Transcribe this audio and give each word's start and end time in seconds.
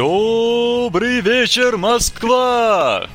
Добрый 0.00 1.20
вечер, 1.20 1.76
Москва! 1.76 3.06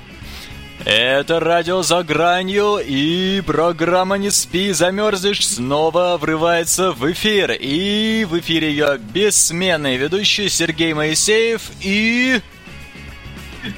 Это 0.85 1.39
радио 1.39 1.81
«За 1.81 2.03
гранью» 2.03 2.77
и 2.77 3.41
программа 3.41 4.19
«Не 4.19 4.29
спи, 4.29 4.71
замерзнешь» 4.71 5.47
снова 5.47 6.15
врывается 6.21 6.91
в 6.91 7.11
эфир. 7.11 7.53
И 7.59 8.23
в 8.29 8.37
эфире 8.37 8.69
ее 8.69 8.99
бессменный 8.99 9.97
ведущий 9.97 10.47
Сергей 10.47 10.93
Моисеев 10.93 11.71
и... 11.81 12.39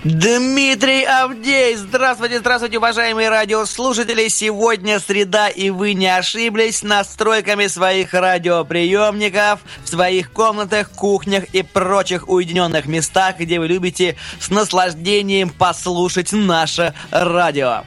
Дмитрий 0.03 1.03
Авдей! 1.03 1.75
Здравствуйте, 1.75 2.39
здравствуйте, 2.39 2.77
уважаемые 2.77 3.29
радиослушатели! 3.29 4.27
Сегодня 4.27 4.99
среда, 4.99 5.47
и 5.47 5.69
вы 5.69 5.93
не 5.93 6.07
ошиблись 6.07 6.83
настройками 6.83 7.67
своих 7.67 8.13
радиоприемников 8.13 9.61
в 9.83 9.87
своих 9.87 10.31
комнатах, 10.31 10.89
кухнях 10.91 11.45
и 11.53 11.63
прочих 11.63 12.27
уединенных 12.27 12.85
местах, 12.85 13.37
где 13.39 13.59
вы 13.59 13.67
любите 13.67 14.17
с 14.39 14.49
наслаждением 14.49 15.49
послушать 15.49 16.33
наше 16.33 16.93
радио. 17.11 17.83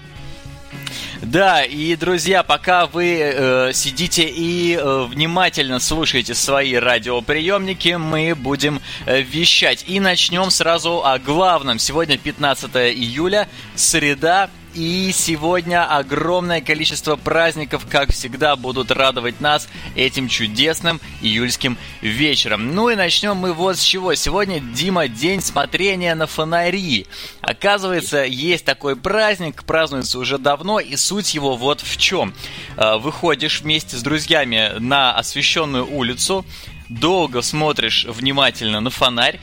Да, 1.22 1.64
и, 1.64 1.96
друзья, 1.96 2.42
пока 2.42 2.86
вы 2.86 3.18
э, 3.20 3.72
сидите 3.72 4.24
и 4.24 4.76
э, 4.76 5.06
внимательно 5.08 5.78
слушаете 5.80 6.34
свои 6.34 6.74
радиоприемники, 6.74 7.96
мы 7.96 8.34
будем 8.34 8.80
э, 9.06 9.20
вещать. 9.22 9.84
И 9.86 10.00
начнем 10.00 10.50
сразу 10.50 11.04
о 11.04 11.18
главном. 11.18 11.78
Сегодня 11.78 12.18
15 12.18 12.70
июля, 12.76 13.48
среда, 13.74 14.50
и 14.74 15.10
сегодня 15.12 15.84
огромное 15.84 16.60
количество 16.60 17.16
праздников, 17.16 17.86
как 17.88 18.12
всегда, 18.12 18.54
будут 18.54 18.90
радовать 18.90 19.40
нас 19.40 19.68
этим 19.96 20.28
чудесным 20.28 21.00
июльским 21.20 21.76
вечером. 22.00 22.74
Ну 22.74 22.88
и 22.88 22.94
начнем 22.94 23.36
мы 23.36 23.52
вот 23.52 23.78
с 23.78 23.82
чего. 23.82 24.14
Сегодня, 24.14 24.60
Дима, 24.60 25.08
день 25.08 25.40
смотрения 25.40 26.14
на 26.14 26.26
фонари. 26.26 27.06
Оказывается, 27.40 28.24
есть 28.24 28.64
такой 28.64 28.94
праздник, 28.94 29.64
празднуется 29.64 30.18
уже 30.18 30.38
давно, 30.38 30.78
и 30.78 30.94
суть 30.96 31.34
его 31.34 31.56
вот 31.56 31.80
в 31.80 31.96
чем. 31.96 32.32
А, 32.76 32.98
выходишь 32.98 33.62
вместе 33.62 33.96
с 33.96 34.02
друзьями 34.02 34.78
на 34.78 35.12
освещенную 35.16 35.90
улицу, 35.90 36.44
долго 36.88 37.42
смотришь 37.42 38.04
внимательно 38.04 38.80
на 38.80 38.90
фонарь, 38.90 39.40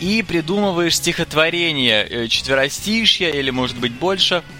и 0.00 0.22
придумываешь 0.22 0.96
стихотворение 0.96 2.04
э, 2.04 2.28
четверостишья 2.28 3.30
или, 3.30 3.48
может 3.48 3.78
быть, 3.78 3.92
больше– 3.92 4.42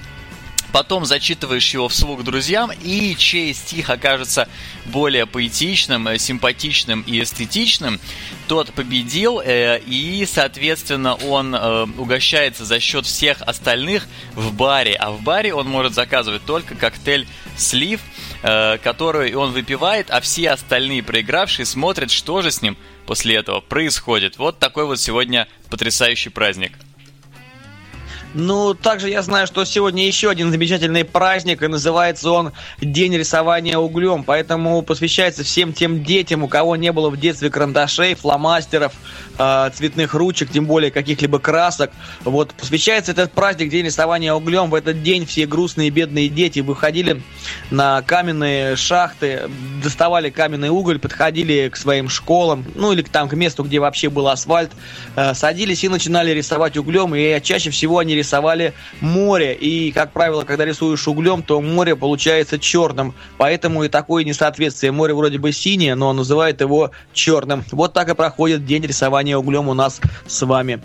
потом 0.76 1.06
зачитываешь 1.06 1.72
его 1.72 1.88
вслух 1.88 2.22
друзьям, 2.22 2.70
и 2.70 3.16
чей 3.16 3.54
стих 3.54 3.88
окажется 3.88 4.46
более 4.84 5.24
поэтичным, 5.24 6.06
э, 6.06 6.18
симпатичным 6.18 7.00
и 7.00 7.22
эстетичным, 7.22 7.98
тот 8.46 8.74
победил, 8.74 9.40
э, 9.42 9.80
и, 9.86 10.28
соответственно, 10.30 11.14
он 11.14 11.54
э, 11.54 11.84
угощается 11.96 12.66
за 12.66 12.78
счет 12.78 13.06
всех 13.06 13.40
остальных 13.40 14.06
в 14.34 14.52
баре. 14.52 14.96
А 14.96 15.12
в 15.12 15.22
баре 15.22 15.54
он 15.54 15.66
может 15.66 15.94
заказывать 15.94 16.44
только 16.44 16.74
коктейль 16.74 17.26
«Слив», 17.56 18.02
который 18.42 19.34
он 19.34 19.52
выпивает, 19.52 20.10
а 20.10 20.20
все 20.20 20.50
остальные 20.50 21.02
проигравшие 21.02 21.64
смотрят, 21.64 22.10
что 22.10 22.42
же 22.42 22.50
с 22.50 22.60
ним 22.60 22.76
после 23.06 23.36
этого 23.36 23.60
происходит. 23.60 24.36
Вот 24.36 24.58
такой 24.58 24.84
вот 24.84 25.00
сегодня 25.00 25.48
потрясающий 25.70 26.28
праздник. 26.28 26.72
Ну, 28.38 28.74
также 28.74 29.08
я 29.08 29.22
знаю, 29.22 29.46
что 29.46 29.64
сегодня 29.64 30.06
еще 30.06 30.28
один 30.28 30.50
замечательный 30.50 31.04
праздник, 31.06 31.62
и 31.62 31.68
называется 31.68 32.30
он 32.30 32.52
День 32.82 33.16
рисования 33.16 33.78
углем, 33.78 34.24
поэтому 34.24 34.82
посвящается 34.82 35.42
всем 35.42 35.72
тем 35.72 36.04
детям, 36.04 36.42
у 36.42 36.48
кого 36.48 36.76
не 36.76 36.92
было 36.92 37.08
в 37.08 37.16
детстве 37.18 37.48
карандашей, 37.48 38.14
фломастеров, 38.14 38.92
э, 39.38 39.70
цветных 39.74 40.12
ручек, 40.12 40.50
тем 40.50 40.66
более 40.66 40.90
каких-либо 40.90 41.38
красок. 41.38 41.92
Вот, 42.24 42.52
посвящается 42.52 43.12
этот 43.12 43.32
праздник 43.32 43.70
День 43.70 43.86
рисования 43.86 44.34
углем. 44.34 44.68
В 44.68 44.74
этот 44.74 45.02
день 45.02 45.24
все 45.24 45.46
грустные 45.46 45.88
бедные 45.88 46.28
дети 46.28 46.60
выходили 46.60 47.22
на 47.70 48.02
каменные 48.02 48.76
шахты, 48.76 49.48
доставали 49.82 50.28
каменный 50.28 50.68
уголь, 50.68 50.98
подходили 50.98 51.70
к 51.72 51.76
своим 51.78 52.10
школам, 52.10 52.66
ну 52.74 52.92
или 52.92 53.00
там 53.00 53.30
к 53.30 53.32
месту, 53.32 53.64
где 53.64 53.78
вообще 53.78 54.10
был 54.10 54.28
асфальт, 54.28 54.72
э, 55.14 55.32
садились 55.32 55.84
и 55.84 55.88
начинали 55.88 56.32
рисовать 56.32 56.76
углем, 56.76 57.14
и 57.14 57.40
чаще 57.40 57.70
всего 57.70 58.00
они 58.00 58.14
рисовали 58.14 58.25
море. 59.00 59.54
И, 59.54 59.92
как 59.92 60.12
правило, 60.12 60.42
когда 60.42 60.64
рисуешь 60.64 61.06
углем, 61.08 61.42
то 61.42 61.60
море 61.60 61.96
получается 61.96 62.58
черным. 62.58 63.14
Поэтому 63.38 63.84
и 63.84 63.88
такое 63.88 64.24
несоответствие. 64.24 64.92
Море 64.92 65.14
вроде 65.14 65.38
бы 65.38 65.52
синее, 65.52 65.94
но 65.94 66.12
называют 66.12 66.60
его 66.60 66.90
черным. 67.12 67.64
Вот 67.72 67.92
так 67.92 68.08
и 68.08 68.14
проходит 68.14 68.66
день 68.66 68.82
рисования 68.82 69.36
углем 69.36 69.68
у 69.68 69.74
нас 69.74 70.00
с 70.26 70.44
вами. 70.44 70.80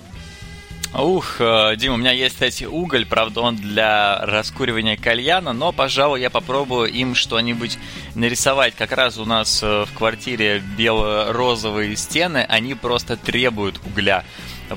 Ух, 0.94 1.38
э, 1.40 1.76
Дима, 1.78 1.94
у 1.94 1.98
меня 1.98 2.12
есть, 2.12 2.34
кстати, 2.34 2.66
уголь, 2.66 3.06
правда, 3.06 3.40
он 3.40 3.56
для 3.56 4.26
раскуривания 4.26 4.98
кальяна, 4.98 5.54
но, 5.54 5.72
пожалуй, 5.72 6.20
я 6.20 6.30
попробую 6.30 6.90
им 6.90 7.16
что-нибудь 7.16 7.80
нарисовать. 8.14 8.76
Как 8.76 8.92
раз 8.92 9.18
у 9.18 9.24
нас 9.24 9.64
э, 9.64 9.86
в 9.86 9.98
квартире 9.98 10.62
бело-розовые 10.78 11.96
стены, 11.96 12.46
они 12.50 12.76
просто 12.76 13.16
требуют 13.16 13.80
угля. 13.86 14.26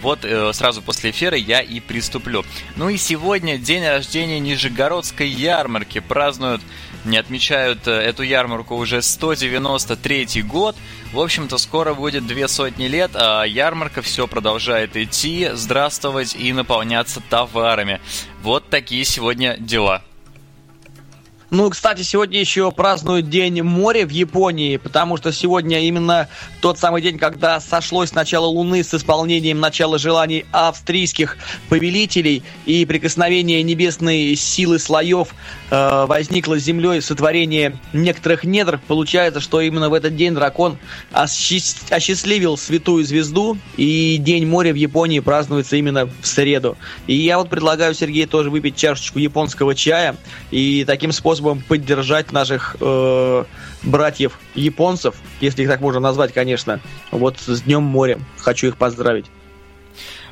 Вот 0.00 0.24
э, 0.24 0.52
сразу 0.52 0.82
после 0.82 1.10
эфира 1.10 1.36
я 1.36 1.60
и 1.60 1.80
приступлю. 1.80 2.44
Ну 2.76 2.88
и 2.88 2.96
сегодня 2.96 3.58
день 3.58 3.86
рождения 3.86 4.40
Нижегородской 4.40 5.28
ярмарки. 5.28 6.00
Празднуют, 6.00 6.62
не 7.04 7.16
отмечают 7.16 7.86
э, 7.86 7.92
эту 7.92 8.22
ярмарку 8.22 8.76
уже 8.76 9.02
193 9.02 10.42
год. 10.42 10.76
В 11.12 11.20
общем-то, 11.20 11.58
скоро 11.58 11.94
будет 11.94 12.26
две 12.26 12.48
сотни 12.48 12.86
лет, 12.86 13.12
а 13.14 13.44
ярмарка 13.44 14.02
все 14.02 14.26
продолжает 14.26 14.96
идти, 14.96 15.50
здравствовать 15.52 16.34
и 16.34 16.52
наполняться 16.52 17.20
товарами. 17.20 18.00
Вот 18.42 18.68
такие 18.68 19.04
сегодня 19.04 19.56
дела. 19.58 20.02
Ну, 21.56 21.70
кстати, 21.70 22.02
сегодня 22.02 22.40
еще 22.40 22.72
празднуют 22.72 23.30
День 23.30 23.62
моря 23.62 24.04
в 24.04 24.10
Японии, 24.10 24.76
потому 24.76 25.16
что 25.16 25.32
сегодня 25.32 25.86
именно 25.86 26.28
тот 26.60 26.80
самый 26.80 27.00
день, 27.00 27.16
когда 27.16 27.60
сошлось 27.60 28.12
начало 28.12 28.46
Луны 28.46 28.82
с 28.82 28.92
исполнением 28.92 29.60
начала 29.60 29.96
желаний 29.96 30.46
австрийских 30.50 31.36
повелителей 31.68 32.42
и 32.66 32.84
прикосновение 32.86 33.62
небесной 33.62 34.34
силы 34.34 34.80
слоев 34.80 35.28
э, 35.70 36.06
возникло 36.08 36.58
с 36.58 36.64
Землей 36.64 37.00
сотворение 37.00 37.78
некоторых 37.92 38.42
недр. 38.42 38.80
Получается, 38.88 39.38
что 39.38 39.60
именно 39.60 39.88
в 39.88 39.94
этот 39.94 40.16
день 40.16 40.34
дракон 40.34 40.76
осчастливил 41.12 42.56
святую 42.56 43.04
звезду, 43.04 43.56
и 43.76 44.16
День 44.18 44.44
моря 44.48 44.72
в 44.72 44.76
Японии 44.76 45.20
празднуется 45.20 45.76
именно 45.76 46.06
в 46.06 46.26
среду. 46.26 46.76
И 47.06 47.14
я 47.14 47.38
вот 47.38 47.48
предлагаю 47.48 47.94
Сергею 47.94 48.26
тоже 48.26 48.50
выпить 48.50 48.74
чашечку 48.74 49.20
японского 49.20 49.76
чая, 49.76 50.16
и 50.50 50.84
таким 50.84 51.12
способом 51.12 51.43
способом 51.44 51.60
поддержать 51.60 52.32
наших 52.32 52.76
э, 52.80 53.44
братьев 53.82 54.38
японцев, 54.54 55.14
если 55.40 55.62
их 55.62 55.68
так 55.68 55.80
можно 55.80 56.00
назвать, 56.00 56.32
конечно. 56.32 56.80
Вот 57.10 57.38
с 57.38 57.62
Днем 57.62 57.82
моря. 57.82 58.18
Хочу 58.38 58.68
их 58.68 58.76
поздравить. 58.76 59.26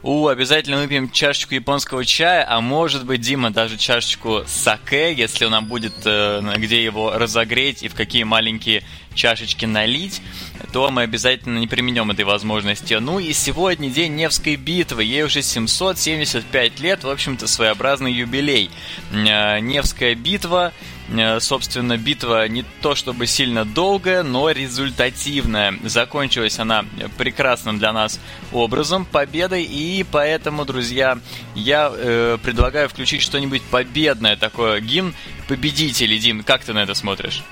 У, 0.03 0.27
обязательно 0.27 0.79
выпьем 0.79 1.11
чашечку 1.11 1.55
японского 1.55 2.05
чая, 2.05 2.45
а 2.49 2.61
может 2.61 3.07
быть, 3.07 3.21
Дима, 3.21 3.51
даже 3.51 3.77
чашечку 3.77 4.43
саке, 4.49 5.15
если 5.15 5.45
у 5.45 5.49
нас 5.49 5.63
будет 5.63 5.95
э, 6.05 6.43
где 6.57 6.83
его 6.83 7.13
разогреть 7.17 7.85
и 7.85 7.89
в 7.89 7.95
какие 7.95 8.25
маленькие 8.25 8.83
чашечки 9.15 9.65
налить, 9.65 10.21
то 10.73 10.91
мы 10.91 11.03
обязательно 11.03 11.59
не 11.59 11.69
применем 11.69 12.11
этой 12.11 12.25
возможности. 12.25 12.95
Ну 12.95 13.21
и 13.21 13.33
сегодня 13.33 13.91
день 13.91 14.17
Невской 14.17 14.57
битвы, 14.57 15.05
ей 15.05 15.23
уже 15.23 15.41
775 15.41 16.81
лет, 16.81 17.05
в 17.05 17.09
общем-то, 17.09 17.47
своеобразный 17.47 18.13
юбилей. 18.13 18.71
Э, 19.13 19.61
Невская 19.61 20.17
битва 20.17 20.73
собственно, 21.41 21.97
битва 21.97 22.49
не 22.49 22.65
то 22.81 22.95
чтобы 22.95 23.27
сильно 23.27 23.65
долгая, 23.65 24.23
но 24.23 24.51
результативная. 24.51 25.75
Закончилась 25.85 26.59
она 26.59 26.85
прекрасным 27.19 27.79
для 27.79 27.93
нас 27.93 28.21
образом, 28.53 29.05
победой, 29.05 29.65
и 29.65 30.05
поэтому, 30.11 30.65
друзья, 30.65 31.19
я 31.55 31.93
э, 31.95 32.39
предлагаю 32.43 32.89
включить 32.89 33.23
что-нибудь 33.23 33.63
победное 33.63 34.37
такое, 34.37 34.81
гимн 34.81 35.15
победителей. 35.49 36.19
Дим, 36.19 36.43
как 36.43 36.65
ты 36.65 36.73
на 36.73 36.83
это 36.83 36.95
смотришь? 36.95 37.43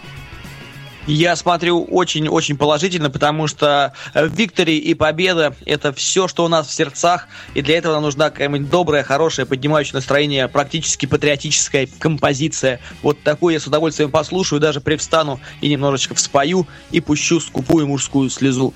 Я 1.10 1.34
смотрю 1.34 1.82
очень-очень 1.82 2.56
положительно, 2.56 3.10
потому 3.10 3.48
что 3.48 3.94
виктори 4.14 4.78
и 4.78 4.94
победа– 4.94 5.56
это 5.66 5.92
все, 5.92 6.28
что 6.28 6.44
у 6.44 6.48
нас 6.48 6.68
в 6.68 6.72
сердцах, 6.72 7.26
и 7.54 7.62
для 7.62 7.78
этого 7.78 7.94
нам 7.94 8.04
нужна 8.04 8.30
какая-нибудь 8.30 8.70
добрая, 8.70 9.02
хорошая, 9.02 9.44
поднимающая 9.44 9.94
настроение, 9.94 10.46
практически 10.46 11.06
патриотическая 11.06 11.88
композиция. 11.98 12.78
Вот 13.02 13.20
такую 13.24 13.54
я 13.54 13.58
с 13.58 13.66
удовольствием 13.66 14.12
послушаю, 14.12 14.60
даже 14.60 14.80
привстану 14.80 15.40
и 15.60 15.68
немножечко 15.68 16.14
вспою, 16.14 16.68
и 16.92 17.00
пущу 17.00 17.40
скупую 17.40 17.88
мужскую 17.88 18.30
слезу. 18.30 18.72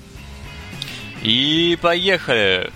И 1.23 1.79
поехали! 1.81 2.69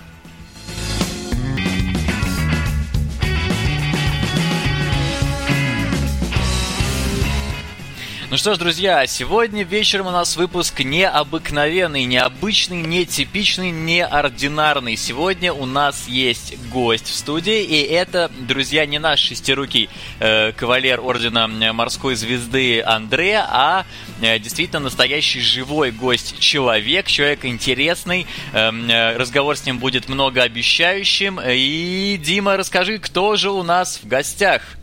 Ну 8.32 8.38
что 8.38 8.54
ж, 8.54 8.60
друзья, 8.60 9.08
сегодня 9.08 9.64
вечером 9.64 10.06
у 10.06 10.12
нас 10.12 10.38
выпуск 10.38 10.82
необыкновенный, 10.82 12.04
необычный, 12.04 12.80
нетипичный, 12.84 13.72
неординарный. 13.72 14.96
Сегодня 14.98 15.52
у 15.52 15.66
нас 15.66 16.08
есть 16.08 16.56
гость 16.70 17.08
в 17.08 17.16
студии, 17.16 17.64
и 17.64 17.82
это, 17.82 18.30
друзья, 18.42 18.86
не 18.86 19.00
наш 19.00 19.20
шестирукий 19.20 19.90
э, 20.20 20.52
кавалер 20.52 21.00
Ордена 21.00 21.48
Морской 21.74 22.14
Звезды 22.14 22.84
Андре, 22.84 23.44
а 23.48 23.88
э, 24.22 24.38
действительно 24.38 24.82
настоящий 24.82 25.40
живой 25.40 25.90
гость, 25.90 26.38
человек, 26.38 27.08
человек 27.08 27.46
интересный. 27.46 28.28
Эм, 28.54 28.92
э, 28.92 29.18
разговор 29.18 29.58
с 29.58 29.66
ним 29.66 29.80
будет 29.80 30.08
многообещающим. 30.08 31.40
И, 31.44 32.20
Дима, 32.24 32.58
расскажи, 32.58 33.00
кто 33.00 33.36
же 33.38 33.50
у 33.50 33.64
нас 33.64 34.00
в 34.04 34.08
гостях? 34.08 34.79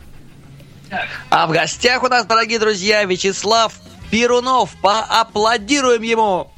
А 1.29 1.47
в 1.47 1.51
гостях 1.51 2.03
у 2.03 2.07
нас, 2.07 2.25
дорогие 2.25 2.59
друзья, 2.59 3.03
Вячеслав 3.03 3.73
Перунов. 4.11 4.71
Поаплодируем 4.81 6.01
ему! 6.01 6.51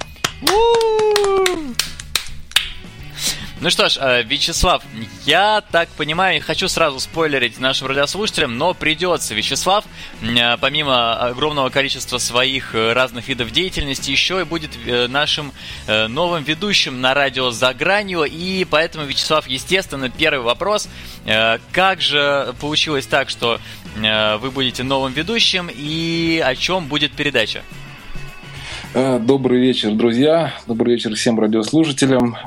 Ну 3.61 3.69
что 3.69 3.89
ж, 3.89 3.97
э, 3.97 4.23
Вячеслав, 4.23 4.81
я 5.25 5.61
так 5.71 5.89
понимаю, 5.89 6.35
не 6.35 6.39
хочу 6.39 6.69
сразу 6.69 6.97
спойлерить 7.01 7.59
нашим 7.59 7.87
радиослушателям, 7.87 8.57
но 8.57 8.73
придется. 8.73 9.35
Вячеслав, 9.35 9.83
э, 10.21 10.55
помимо 10.61 11.15
огромного 11.15 11.69
количества 11.69 12.19
своих 12.19 12.73
э, 12.73 12.93
разных 12.93 13.27
видов 13.27 13.51
деятельности, 13.51 14.11
еще 14.11 14.39
и 14.39 14.43
будет 14.45 14.71
нашим 15.09 15.51
новым 15.87 16.43
ведущим 16.43 17.01
на 17.01 17.13
радио 17.13 17.51
«За 17.51 17.73
гранью». 17.73 18.23
И 18.23 18.65
поэтому, 18.69 19.05
Вячеслав, 19.05 19.47
естественно, 19.47 20.09
первый 20.09 20.41
вопрос. 20.41 20.87
Как 21.71 22.01
же 22.01 22.53
получилось 22.61 23.05
так, 23.05 23.29
что 23.29 23.59
вы 23.95 24.51
будете 24.51 24.83
новым 24.83 25.13
ведущим 25.13 25.69
и 25.73 26.41
о 26.45 26.55
чем 26.55 26.87
будет 26.87 27.11
передача? 27.11 27.61
Добрый 28.93 29.59
вечер, 29.59 29.91
друзья. 29.91 30.53
Добрый 30.67 30.95
вечер 30.95 31.15
всем 31.15 31.39
радиослушателям. 31.39 32.37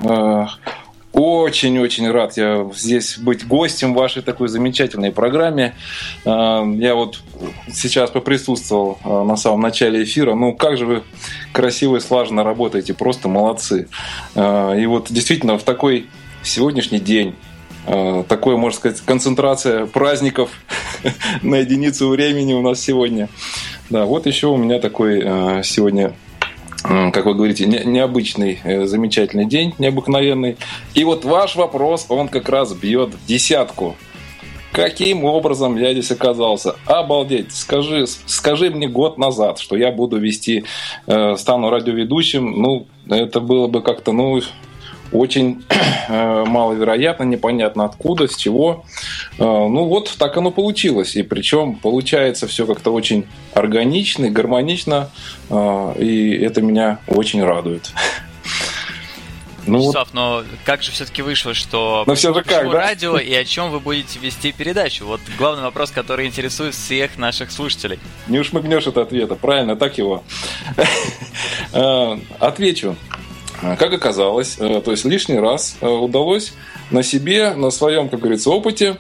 Очень-очень 1.25 2.11
рад 2.11 2.37
я 2.37 2.69
здесь 2.75 3.17
быть 3.17 3.47
гостем 3.47 3.95
в 3.95 3.97
вашей 3.97 4.23
такой 4.23 4.49
замечательной 4.49 5.13
программе. 5.13 5.77
А, 6.25 6.65
я 6.65 6.97
вот 6.97 7.21
сейчас 7.73 8.11
поприсутствовал 8.11 8.99
а, 9.05 9.23
на 9.23 9.37
самом 9.37 9.61
начале 9.61 10.03
эфира. 10.03 10.35
Ну, 10.35 10.53
как 10.53 10.77
же 10.77 10.85
вы 10.85 11.03
красиво 11.53 11.99
и 11.99 12.01
слаженно 12.01 12.43
работаете, 12.43 12.93
просто 12.93 13.29
молодцы. 13.29 13.87
А, 14.35 14.73
и 14.73 14.85
вот 14.87 15.13
действительно 15.13 15.59
в 15.59 15.63
такой 15.63 16.09
сегодняшний 16.43 16.99
день 16.99 17.37
такое, 18.29 18.57
можно 18.57 18.79
сказать, 18.79 19.01
концентрация 19.01 19.87
праздников 19.87 20.51
на 21.43 21.57
единицу 21.57 22.09
времени 22.09 22.53
у 22.53 22.63
нас 22.63 22.81
сегодня. 22.81 23.29
Да, 23.91 24.07
вот 24.07 24.27
еще 24.27 24.49
у 24.49 24.57
меня 24.57 24.81
такой 24.81 25.21
сегодня 25.65 26.15
как 26.83 27.27
вы 27.27 27.35
говорите, 27.35 27.67
не, 27.67 27.79
необычный, 27.85 28.61
э, 28.65 28.87
замечательный 28.87 29.47
день, 29.47 29.75
необыкновенный. 29.79 30.57
И 30.95 31.05
вот 31.05 31.25
ваш 31.25 31.57
вопрос, 31.57 32.07
он 32.09 32.29
как 32.29 32.49
раз 32.49 32.73
бьет 32.73 33.15
в 33.15 33.27
десятку. 33.27 33.97
Каким 34.73 35.25
образом 35.25 35.77
я 35.77 35.93
здесь 35.93 36.11
оказался? 36.11 36.77
Обалдеть! 36.87 37.53
Скажи, 37.53 38.07
скажи 38.07 38.71
мне 38.71 38.89
год 38.89 39.19
назад, 39.19 39.59
что 39.59 39.77
я 39.77 39.93
буду 39.93 40.19
вести, 40.19 40.65
э, 41.07 41.37
стану 41.37 41.69
радиоведущим. 41.69 42.51
Ну, 42.61 42.87
это 43.09 43.41
было 43.41 43.67
бы 43.67 43.83
как-то, 43.83 44.13
ну, 44.13 44.41
очень 45.13 45.65
э, 46.09 46.45
маловероятно, 46.45 47.25
непонятно 47.25 47.85
откуда, 47.85 48.27
с 48.27 48.37
чего. 48.37 48.85
Э, 49.39 49.45
ну 49.45 49.85
вот 49.85 50.15
так 50.19 50.37
оно 50.37 50.51
получилось. 50.51 51.17
И 51.17 51.23
причем 51.23 51.77
получается 51.77 52.47
все 52.47 52.67
как-то 52.67 52.93
очень 52.93 53.27
органично 53.55 54.27
и 54.27 54.31
гармонично. 54.31 55.11
Э, 55.51 55.95
и 55.99 56.37
это 56.37 56.63
меня 56.63 56.99
очень 57.07 57.43
радует. 57.43 57.93
Ну, 59.65 59.79
Вячеслав, 59.79 60.09
вот. 60.09 60.15
но 60.15 60.45
как 60.65 60.83
же 60.83 60.91
все-таки 60.91 61.23
вышло, 61.23 61.55
что 61.55 62.03
но 62.07 62.17
все 62.17 62.35
же 62.35 62.43
как, 62.43 62.69
да? 62.69 62.73
радио 62.73 63.17
и 63.19 63.33
о 63.33 63.45
чем 63.45 63.71
вы 63.71 63.79
будете 63.79 64.19
вести 64.19 64.51
передачу? 64.51 65.07
Вот 65.07 65.21
главный 65.39 65.63
вопрос, 65.63 65.93
который 65.93 66.27
интересует 66.27 66.75
всех 66.75 67.17
наших 67.17 67.53
слушателей. 67.53 68.01
Не 68.27 68.41
ушмыгнешь 68.41 68.89
от 68.89 68.99
ответа, 68.99 69.37
правильно, 69.37 69.77
так 69.77 69.99
его. 69.99 70.25
Отвечу. 72.41 72.97
А, 73.63 73.77
как 73.77 73.93
оказалось, 73.93 74.57
э, 74.59 74.83
то 74.85 74.91
есть 74.91 75.05
лишний 75.05 75.39
раз 75.39 75.77
э, 75.81 75.87
удалось 75.87 76.53
на 76.91 77.05
себе, 77.05 77.55
на 77.55 77.71
своем, 77.71 78.09
как 78.09 78.19
говорится, 78.19 78.51
опыте 78.51 78.99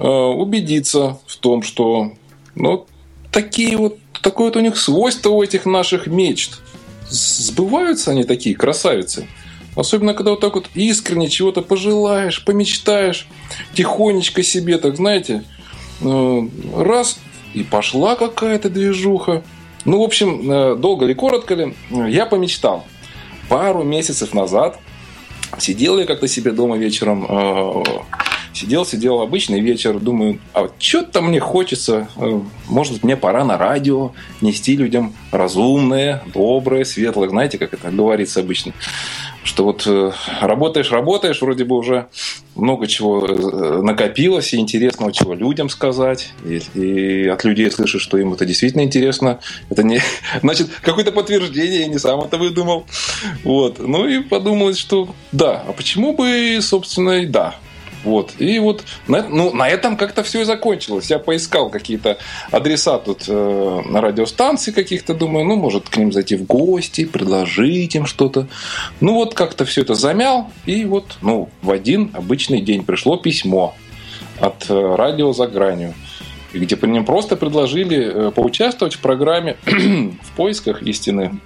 э, 0.00 0.04
убедиться 0.04 1.20
в 1.26 1.36
том, 1.36 1.62
что 1.62 2.10
ну, 2.56 2.86
такие 3.30 3.76
вот, 3.76 3.98
такое 4.22 4.48
вот 4.48 4.56
у 4.56 4.60
них 4.60 4.76
свойство 4.76 5.30
у 5.30 5.42
этих 5.42 5.66
наших 5.66 6.08
мечт. 6.08 6.60
Сбываются 7.08 8.10
они 8.10 8.24
такие 8.24 8.56
красавицы. 8.56 9.28
Особенно, 9.76 10.14
когда 10.14 10.32
вот 10.32 10.40
так 10.40 10.56
вот 10.56 10.68
искренне 10.74 11.28
чего-то 11.28 11.62
пожелаешь, 11.62 12.44
помечтаешь, 12.44 13.28
тихонечко 13.74 14.42
себе, 14.42 14.78
так 14.78 14.96
знаете, 14.96 15.44
раз, 16.00 17.20
и 17.54 17.62
пошла 17.62 18.16
какая-то 18.16 18.70
движуха. 18.70 19.44
Ну, 19.84 20.00
в 20.00 20.02
общем, 20.02 20.80
долго 20.80 21.04
ли, 21.04 21.14
коротко 21.14 21.54
ли, 21.54 21.74
я 21.90 22.26
помечтал 22.26 22.86
пару 23.48 23.82
месяцев 23.82 24.34
назад 24.34 24.78
сидел 25.58 25.98
я 25.98 26.06
как-то 26.06 26.28
себе 26.28 26.52
дома 26.52 26.76
вечером, 26.76 27.26
э, 27.28 27.82
сидел, 28.52 28.84
сидел 28.84 29.20
обычный 29.20 29.60
вечер, 29.60 29.98
думаю, 29.98 30.38
а 30.54 30.68
что-то 30.78 31.20
мне 31.22 31.40
хочется, 31.40 32.08
э, 32.16 32.40
может 32.68 32.94
быть, 32.94 33.04
мне 33.04 33.16
пора 33.16 33.44
на 33.44 33.56
радио 33.56 34.12
нести 34.40 34.76
людям 34.76 35.14
разумное, 35.30 36.22
доброе, 36.34 36.84
светлое, 36.84 37.28
знаете, 37.28 37.58
как 37.58 37.74
это 37.74 37.90
говорится 37.90 38.40
обычно 38.40 38.72
что 39.46 39.64
вот 39.64 39.86
э, 39.86 40.12
работаешь, 40.40 40.90
работаешь, 40.90 41.40
вроде 41.40 41.64
бы 41.64 41.76
уже 41.76 42.08
много 42.54 42.86
чего 42.86 43.26
э, 43.26 43.80
накопилось 43.82 44.52
и 44.52 44.58
интересного, 44.58 45.12
чего 45.12 45.34
людям 45.34 45.68
сказать. 45.68 46.30
И, 46.44 46.60
и 46.74 47.28
от 47.28 47.44
людей 47.44 47.70
слышишь, 47.70 48.02
что 48.02 48.18
им 48.18 48.32
это 48.32 48.44
действительно 48.44 48.82
интересно. 48.82 49.40
Это 49.70 49.82
не 49.82 50.00
значит 50.42 50.68
какое-то 50.82 51.12
подтверждение, 51.12 51.80
я 51.80 51.86
не 51.86 51.98
сам 51.98 52.20
это 52.20 52.36
выдумал. 52.36 52.86
Вот. 53.44 53.78
Ну 53.78 54.06
и 54.06 54.20
подумалось, 54.20 54.78
что 54.78 55.14
да, 55.32 55.62
а 55.66 55.72
почему 55.72 56.14
бы, 56.14 56.58
собственно, 56.60 57.22
и 57.22 57.26
да. 57.26 57.54
Вот. 58.06 58.34
И 58.38 58.60
вот 58.60 58.84
на, 59.08 59.28
ну, 59.28 59.52
на 59.52 59.68
этом 59.68 59.96
как-то 59.96 60.22
все 60.22 60.42
и 60.42 60.44
закончилось. 60.44 61.10
Я 61.10 61.18
поискал 61.18 61.70
какие-то 61.70 62.18
адреса 62.52 62.98
тут 62.98 63.24
э, 63.26 63.82
на 63.84 64.00
радиостанции 64.00 64.70
каких-то, 64.70 65.12
думаю, 65.12 65.44
ну, 65.44 65.56
может, 65.56 65.88
к 65.88 65.96
ним 65.96 66.12
зайти 66.12 66.36
в 66.36 66.44
гости, 66.44 67.04
предложить 67.04 67.96
им 67.96 68.06
что-то. 68.06 68.46
Ну, 69.00 69.14
вот 69.14 69.34
как-то 69.34 69.64
все 69.64 69.82
это 69.82 69.94
замял. 69.94 70.52
И 70.66 70.84
вот, 70.84 71.16
ну, 71.20 71.48
в 71.62 71.72
один 71.72 72.12
обычный 72.14 72.60
день 72.60 72.84
пришло 72.84 73.16
письмо 73.16 73.74
от 74.38 74.70
э, 74.70 74.94
радио 74.94 75.32
«За 75.32 75.48
гранью» 75.48 75.92
где 76.52 76.74
по 76.74 76.86
ним 76.86 77.04
просто 77.04 77.36
предложили 77.36 78.28
э, 78.28 78.30
поучаствовать 78.30 78.94
в 78.94 79.00
программе 79.00 79.56
в 79.66 80.36
поисках 80.36 80.82
истины. 80.82 81.38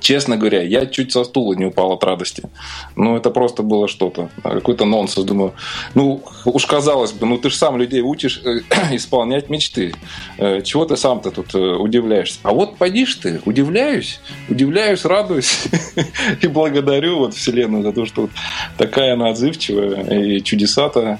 Честно 0.00 0.36
говоря, 0.36 0.62
я 0.62 0.86
чуть 0.86 1.12
со 1.12 1.24
стула 1.24 1.54
не 1.54 1.66
упал 1.66 1.92
от 1.92 2.04
радости. 2.04 2.42
Ну, 2.96 3.16
это 3.16 3.30
просто 3.30 3.62
было 3.62 3.88
что-то. 3.88 4.30
Какой-то 4.42 4.84
нонсенс. 4.84 5.26
Думаю, 5.26 5.54
ну, 5.94 6.22
уж 6.44 6.66
казалось 6.66 7.12
бы, 7.12 7.26
ну, 7.26 7.38
ты 7.38 7.50
же 7.50 7.56
сам 7.56 7.76
людей 7.76 8.00
учишь 8.00 8.40
э, 8.44 8.60
исполнять 8.92 9.50
мечты. 9.50 9.94
Э, 10.38 10.62
чего 10.62 10.84
ты 10.84 10.96
сам-то 10.96 11.30
тут 11.30 11.54
э, 11.54 11.58
удивляешься? 11.58 12.38
А 12.42 12.52
вот 12.52 12.76
подишь 12.76 13.14
ты, 13.16 13.40
удивляюсь, 13.44 14.20
удивляюсь, 14.48 15.04
радуюсь 15.04 15.64
и 16.42 16.46
благодарю 16.46 17.18
вот 17.18 17.34
Вселенную 17.34 17.82
за 17.82 17.92
то, 17.92 18.06
что 18.06 18.28
такая 18.76 19.14
она 19.14 19.30
отзывчивая 19.30 20.04
и 20.18 20.42
чудеса-то. 20.42 21.18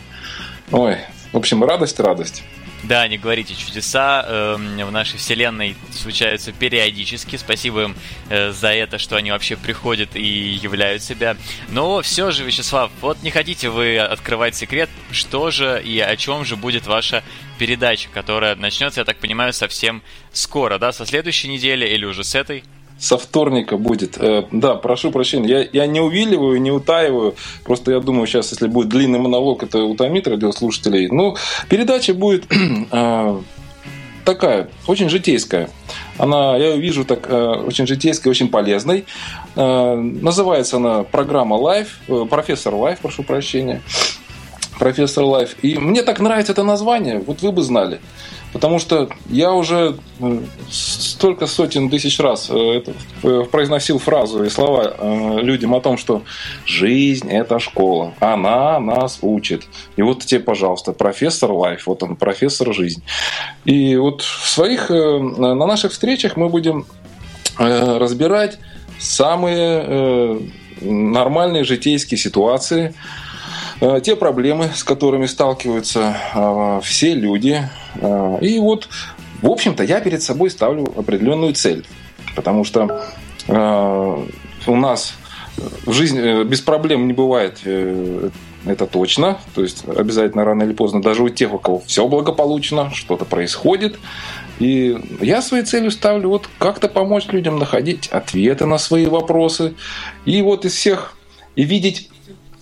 Ой, 0.71 0.97
в 1.33 1.37
общем, 1.37 1.65
радость, 1.65 2.01
радость. 2.01 2.43
Да, 2.85 3.07
не 3.09 3.19
говорите, 3.19 3.55
чудеса 3.55 4.25
э, 4.27 4.55
в 4.57 4.93
нашей 4.93 5.19
вселенной 5.19 5.77
случаются 5.91 6.53
периодически. 6.53 7.37
Спасибо 7.37 7.83
им 7.83 7.97
э, 8.31 8.53
за 8.53 8.69
это, 8.69 8.99
что 8.99 9.17
они 9.17 9.33
вообще 9.33 9.57
приходят 9.57 10.15
и 10.15 10.23
являют 10.23 11.03
себя. 11.03 11.37
Но 11.71 12.01
все 12.03 12.31
же, 12.31 12.45
Вячеслав, 12.45 12.91
вот 13.01 13.23
не 13.23 13.31
хотите 13.31 13.69
вы 13.69 13.99
открывать 13.99 14.55
секрет, 14.55 14.89
что 15.11 15.51
же 15.51 15.83
и 15.85 15.99
о 15.99 16.17
чем 16.17 16.45
же 16.45 16.57
будет 16.57 16.87
ваша 16.87 17.25
передача, 17.59 18.09
которая 18.11 18.55
начнется, 18.55 19.01
я 19.01 19.05
так 19.05 19.19
понимаю, 19.19 19.53
совсем 19.53 20.03
скоро, 20.33 20.79
да, 20.79 20.93
со 20.93 21.05
следующей 21.05 21.49
недели 21.49 21.87
или 21.87 22.05
уже 22.05 22.23
с 22.23 22.35
этой? 22.37 22.63
Со 22.99 23.17
вторника 23.17 23.77
будет. 23.77 24.19
Э, 24.19 24.45
да, 24.51 24.75
прошу 24.75 25.11
прощения, 25.11 25.49
я, 25.49 25.69
я 25.85 25.87
не 25.87 26.01
увиливаю, 26.01 26.61
не 26.61 26.71
утаиваю. 26.71 27.35
Просто 27.65 27.93
я 27.93 28.01
думаю, 28.01 28.27
сейчас, 28.27 28.51
если 28.51 28.67
будет 28.67 28.89
длинный 28.89 29.19
монолог, 29.19 29.63
это 29.63 29.83
утомит 29.83 30.27
радиослушателей. 30.27 31.09
Ну, 31.09 31.37
передача 31.69 32.13
будет 32.13 32.47
э, 32.91 33.41
такая, 34.25 34.69
очень 34.87 35.09
житейская. 35.09 35.71
Она, 36.19 36.57
я 36.57 36.75
ее 36.75 36.81
вижу 36.81 37.05
так, 37.05 37.31
э, 37.31 37.35
очень 37.35 37.87
житейской, 37.87 38.29
очень 38.29 38.49
полезной. 38.49 39.05
Называется 39.55 40.77
она 40.77 41.03
программа 41.03 41.57
Life, 41.57 42.27
профессор 42.29 42.75
Life, 42.75 42.99
прошу 43.03 43.23
прощения. 43.23 43.83
профессор 44.79 45.25
Life. 45.25 45.57
И 45.63 45.77
мне 45.79 46.03
так 46.03 46.21
нравится 46.21 46.53
это 46.53 46.63
название, 46.63 47.19
вот 47.19 47.43
вы 47.43 47.53
бы 47.53 47.63
знали. 47.63 48.01
Потому 48.53 48.79
что 48.79 49.11
я 49.29 49.53
уже 49.53 49.97
э, 50.21 50.41
столько 50.71 51.47
сотен 51.47 51.91
тысяч 51.91 52.19
раз 52.19 52.49
э, 52.51 52.83
э, 53.23 53.45
произносил 53.51 53.99
фразу 53.99 54.43
и 54.45 54.49
слова 54.49 55.41
людям 55.41 55.75
о 55.75 55.81
том, 55.81 55.99
что 55.99 56.23
жизнь– 56.65 57.29
это 57.31 57.59
школа, 57.59 58.15
она 58.21 58.81
нас 58.81 59.19
учит. 59.23 59.65
И 59.97 60.03
вот 60.03 60.25
тебе, 60.25 60.41
пожалуйста, 60.41 60.93
профессор 60.93 61.53
Life, 61.53 61.87
вот 61.87 62.03
он, 62.03 62.17
профессор 62.17 62.73
жизнь. 62.73 63.03
И 63.65 63.97
вот 63.97 64.23
в 64.23 64.49
своих, 64.49 64.89
на 64.91 65.55
наших 65.55 65.93
встречах 65.93 66.37
мы 66.37 66.49
будем 66.49 66.87
разбирать 67.59 68.59
самые 68.99 70.41
нормальные 70.81 71.65
житейские 71.65 72.19
ситуации, 72.19 72.89
Э, 72.89 73.28
те 73.81 74.17
проблемы, 74.17 74.71
с 74.75 74.83
которыми 74.83 75.27
сталкиваются 75.27 76.17
э, 76.35 76.81
все 76.83 77.15
люди. 77.15 77.63
Э, 77.97 78.39
и 78.41 78.59
вот, 78.59 78.89
в 79.43 79.49
общем-то, 79.49 79.85
я 79.85 80.01
перед 80.01 80.23
собой 80.23 80.51
ставлю 80.51 80.93
определенную 80.97 81.55
цель. 81.55 81.87
Потому 82.35 82.65
что 82.65 83.03
у 83.49 84.77
нас 84.77 85.15
в 85.87 85.93
жизни 85.93 86.45
без 86.45 86.61
проблем 86.61 87.07
не 87.07 87.13
бывает, 87.13 87.59
это 88.67 88.87
точно. 88.87 89.39
То 89.55 89.63
есть 89.63 89.85
обязательно 89.89 90.45
рано 90.45 90.63
или 90.65 90.73
поздно, 90.73 91.03
даже 91.03 91.23
у 91.23 91.29
тех, 91.29 91.53
у 91.53 91.59
кого 91.59 91.81
все 91.87 92.07
благополучно, 92.07 92.91
что-то 92.93 93.25
происходит. 93.25 93.99
И 94.59 94.99
я 95.21 95.41
своей 95.41 95.65
целью 95.65 95.91
ставлю 95.91 96.29
вот 96.29 96.49
как-то 96.59 96.89
помочь 96.89 97.27
людям 97.29 97.59
находить 97.59 98.09
ответы 98.09 98.67
на 98.67 98.79
свои 98.79 99.07
вопросы. 99.07 99.75
И 100.25 100.43
вот 100.43 100.65
из 100.65 100.75
всех 100.75 101.17
и 101.57 101.65
видеть 101.65 102.11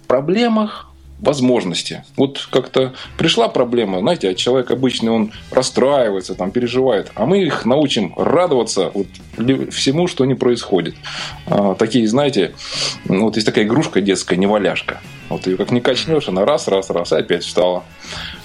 в 0.02 0.06
проблемах 0.06 0.90
возможности. 1.18 2.04
Вот 2.16 2.46
как-то 2.50 2.94
пришла 3.16 3.48
проблема, 3.48 4.00
знаете, 4.00 4.30
а 4.30 4.34
человек 4.34 4.70
обычный, 4.70 5.10
он 5.10 5.32
расстраивается, 5.50 6.34
там, 6.34 6.50
переживает, 6.50 7.10
а 7.14 7.26
мы 7.26 7.42
их 7.42 7.64
научим 7.64 8.12
радоваться 8.16 8.90
вот, 8.92 9.06
всему, 9.70 10.08
что 10.08 10.24
не 10.24 10.34
происходит. 10.34 10.94
А, 11.46 11.74
такие, 11.74 12.06
знаете, 12.06 12.52
вот 13.06 13.36
есть 13.36 13.46
такая 13.46 13.64
игрушка 13.64 14.00
детская, 14.00 14.36
неваляшка. 14.36 15.00
Вот 15.28 15.46
ее 15.46 15.56
как 15.56 15.72
не 15.72 15.80
качнешь, 15.80 16.28
она 16.28 16.44
раз, 16.44 16.68
раз, 16.68 16.90
раз, 16.90 17.12
и 17.12 17.16
опять 17.16 17.44
встала. 17.44 17.84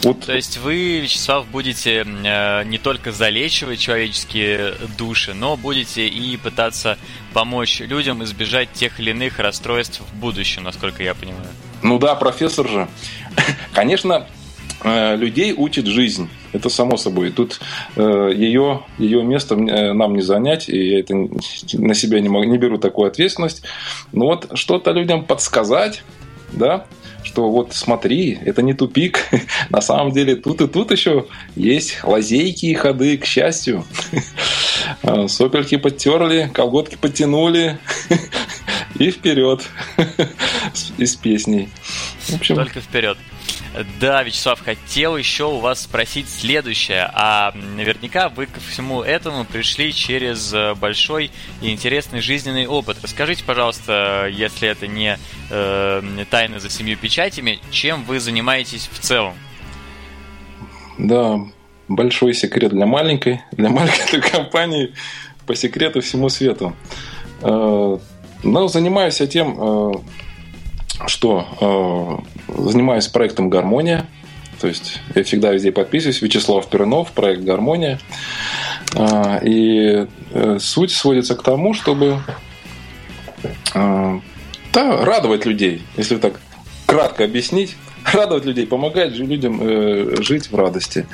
Вот. 0.02 0.22
То 0.22 0.36
есть 0.36 0.58
вы, 0.58 1.00
Вячеслав, 1.00 1.46
будете 1.48 2.04
э, 2.04 2.64
не 2.64 2.80
только 2.80 3.12
залечивать 3.12 3.80
человеческие 3.80 4.74
души, 4.98 5.34
но 5.34 5.58
будете 5.58 6.08
и 6.08 6.38
пытаться 6.38 6.98
помочь 7.34 7.82
людям 7.82 8.24
избежать 8.24 8.72
тех 8.74 9.00
или 9.00 9.12
иных 9.12 9.38
расстройств 9.38 10.02
в 10.02 10.20
будущем, 10.20 10.64
насколько 10.64 11.04
я 11.04 11.14
понимаю. 11.14 11.48
Ну 11.84 12.00
да, 12.00 12.16
профессор 12.16 12.68
же. 12.68 12.88
Конечно, 13.74 14.26
э, 14.84 15.16
людей 15.18 15.54
учит 15.56 15.86
жизнь. 15.86 16.30
Это 16.52 16.70
само 16.70 16.98
собой. 16.98 17.30
Тут 17.32 17.60
э, 17.96 18.32
ее, 18.36 18.82
ее 18.98 19.24
место 19.24 19.56
нам 19.56 20.16
не 20.16 20.22
занять, 20.22 20.68
и 20.68 20.94
я 20.94 21.00
это 21.00 21.16
на 21.16 21.94
себя 21.94 22.20
не, 22.20 22.28
могу, 22.28 22.46
не 22.46 22.58
беру 22.58 22.80
такую 22.80 23.08
ответственность. 23.08 23.62
Но 24.12 24.26
вот 24.26 24.50
что-то 24.56 24.92
людям 24.92 25.24
подсказать, 25.26 26.04
да, 26.52 26.86
что 27.24 27.50
вот 27.50 27.74
смотри, 27.74 28.38
это 28.44 28.62
не 28.62 28.74
тупик. 28.74 29.20
На 29.70 29.82
самом 29.82 30.12
деле 30.12 30.36
тут 30.36 30.62
и 30.62 30.68
тут 30.68 30.92
еще 30.92 31.28
есть 31.56 32.04
лазейки 32.04 32.68
и 32.68 32.74
ходы, 32.74 33.18
к 33.18 33.26
счастью. 33.26 33.86
Сопельки 35.28 35.78
подтерли, 35.78 36.50
колготки 36.54 36.96
подтянули 36.96 37.78
и 39.00 39.12
вперед 39.12 39.62
из 40.98 41.16
песней. 41.16 41.70
В 42.28 42.36
общем... 42.36 42.56
Только 42.56 42.82
вперед. 42.82 43.18
Да, 44.00 44.22
Вячеслав, 44.22 44.60
хотел 44.64 45.16
еще 45.16 45.46
у 45.46 45.60
вас 45.60 45.82
спросить 45.82 46.30
следующее. 46.30 47.10
А 47.14 47.54
наверняка 47.76 48.28
вы 48.28 48.46
ко 48.46 48.60
всему 48.60 49.02
этому 49.02 49.46
пришли 49.46 49.94
через 49.94 50.54
э, 50.54 50.76
большой 50.76 51.32
и 51.62 51.72
интересный 51.72 52.20
жизненный 52.20 52.68
опыт. 52.68 52.98
Расскажите, 53.02 53.44
пожалуйста, 53.46 54.28
если 54.30 54.68
это 54.68 54.88
не 54.88 55.18
э, 55.50 56.26
тайна 56.30 56.60
за 56.60 56.70
семью 56.70 56.98
печатями, 56.98 57.60
чем 57.72 58.04
вы 58.04 58.20
занимаетесь 58.20 58.90
в 58.92 59.00
целом? 59.00 59.36
Да, 60.98 61.40
большой 61.88 62.34
секрет 62.34 62.72
для 62.72 62.86
маленькой, 62.86 63.42
для 63.54 63.70
маленькой 63.70 64.22
компании 64.32 64.94
по 65.46 65.56
секрету 65.56 66.02
всему 66.02 66.28
свету. 66.28 66.76
Э, 67.42 67.98
ну, 68.44 68.68
занимаюсь 68.68 69.22
я 69.22 69.28
тем, 69.28 69.56
э, 69.58 69.92
что 71.08 72.24
э, 72.48 72.62
занимаюсь 72.62 73.08
проектом 73.08 73.50
«Гармония». 73.50 74.06
То 74.60 74.68
есть 74.68 75.00
я 75.16 75.24
всегда 75.24 75.52
везде 75.52 75.72
подписываюсь. 75.72 76.22
Вячеслав 76.22 76.68
Пернов, 76.68 77.12
проект 77.12 77.42
«Гармония». 77.44 78.00
И 79.42 80.08
суть 80.60 80.92
сводится 80.92 81.36
к 81.36 81.44
тому, 81.44 81.74
чтобы 81.74 82.22
да, 83.74 85.06
радовать 85.06 85.46
людей, 85.46 85.82
если 85.96 86.18
так 86.18 86.40
кратко 86.86 87.24
объяснить 87.24 87.78
радовать 88.14 88.46
людей, 88.46 88.68
помогать 88.68 89.14
людям 89.16 89.60
э, 89.62 90.22
жить 90.22 90.52
в 90.52 90.56
радости. 90.56 91.08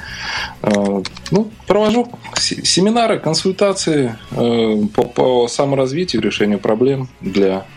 Э, 0.62 1.01
ну, 1.32 1.51
провожу 1.65 2.12
семинары, 2.36 3.20
консультации 3.20 4.15
э, 4.32 4.88
по, 4.96 5.03
по 5.03 5.48
саморазвитию, 5.48 6.22
решению 6.22 6.60
проблем 6.60 7.10
для 7.22 7.58
э, 7.58 7.77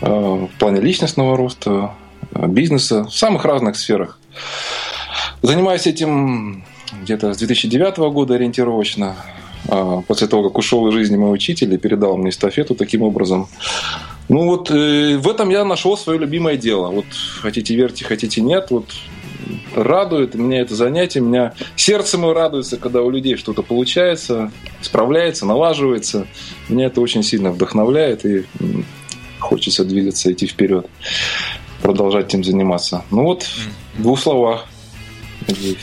в 0.00 0.50
плане 0.58 0.80
личностного 0.80 1.36
роста, 1.36 1.94
э, 2.32 2.46
бизнеса, 2.46 3.04
в 3.04 3.14
самых 3.14 3.44
разных 3.44 3.76
сферах. 3.76 4.18
Занимаюсь 5.42 5.86
этим 5.86 6.64
где-то 7.02 7.34
с 7.34 7.38
2009 7.38 8.10
года 8.10 8.34
ориентировочно. 8.34 9.16
Э, 9.68 10.02
после 10.06 10.26
того, 10.26 10.42
как 10.44 10.58
ушел 10.58 10.88
из 10.88 10.94
жизни 10.94 11.16
мой 11.16 11.32
учитель 11.32 11.72
и 11.72 11.78
передал 11.78 12.16
мне 12.16 12.30
эстафету 12.30 12.74
таким 12.74 13.02
образом. 13.02 13.48
Ну 14.28 14.46
вот 14.46 14.70
э, 14.70 15.16
в 15.16 15.28
этом 15.28 15.50
я 15.50 15.64
нашел 15.64 15.96
свое 15.96 16.18
любимое 16.18 16.56
дело. 16.56 16.88
Вот 16.90 17.06
хотите 17.40 17.74
верьте, 17.74 18.04
хотите 18.04 18.40
нет, 18.40 18.70
вот 18.70 18.86
радует 19.74 20.34
меня 20.34 20.60
это 20.60 20.74
занятие, 20.74 21.20
меня 21.20 21.52
сердце 21.76 22.16
мое 22.16 22.32
радуется, 22.32 22.76
когда 22.76 23.02
у 23.02 23.10
людей 23.10 23.36
что-то 23.36 23.62
получается, 23.62 24.50
справляется, 24.80 25.46
налаживается. 25.46 26.26
Меня 26.68 26.86
это 26.86 27.00
очень 27.00 27.22
сильно 27.22 27.50
вдохновляет 27.50 28.24
и 28.24 28.44
хочется 29.44 29.84
двигаться, 29.84 30.32
идти 30.32 30.46
вперед, 30.46 30.86
продолжать 31.82 32.26
этим 32.26 32.44
заниматься. 32.44 33.04
Ну 33.10 33.24
вот, 33.24 33.44
в 33.94 34.02
двух 34.02 34.20
словах. 34.20 34.66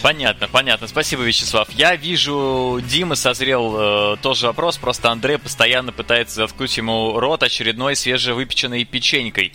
Понятно, 0.02 0.48
понятно. 0.48 0.88
Спасибо, 0.88 1.24
Вячеслав. 1.24 1.70
Я 1.72 1.96
вижу, 1.96 2.82
Дима 2.84 3.16
созрел 3.16 4.14
э, 4.14 4.18
тоже 4.22 4.48
вопрос, 4.48 4.78
просто 4.78 5.12
Андрей 5.12 5.38
постоянно 5.38 5.92
пытается 5.92 6.36
заткнуть 6.36 6.76
ему 6.78 7.20
рот 7.20 7.44
очередной 7.44 7.96
свежевыпеченной 7.96 8.86
печенькой. 8.86 9.54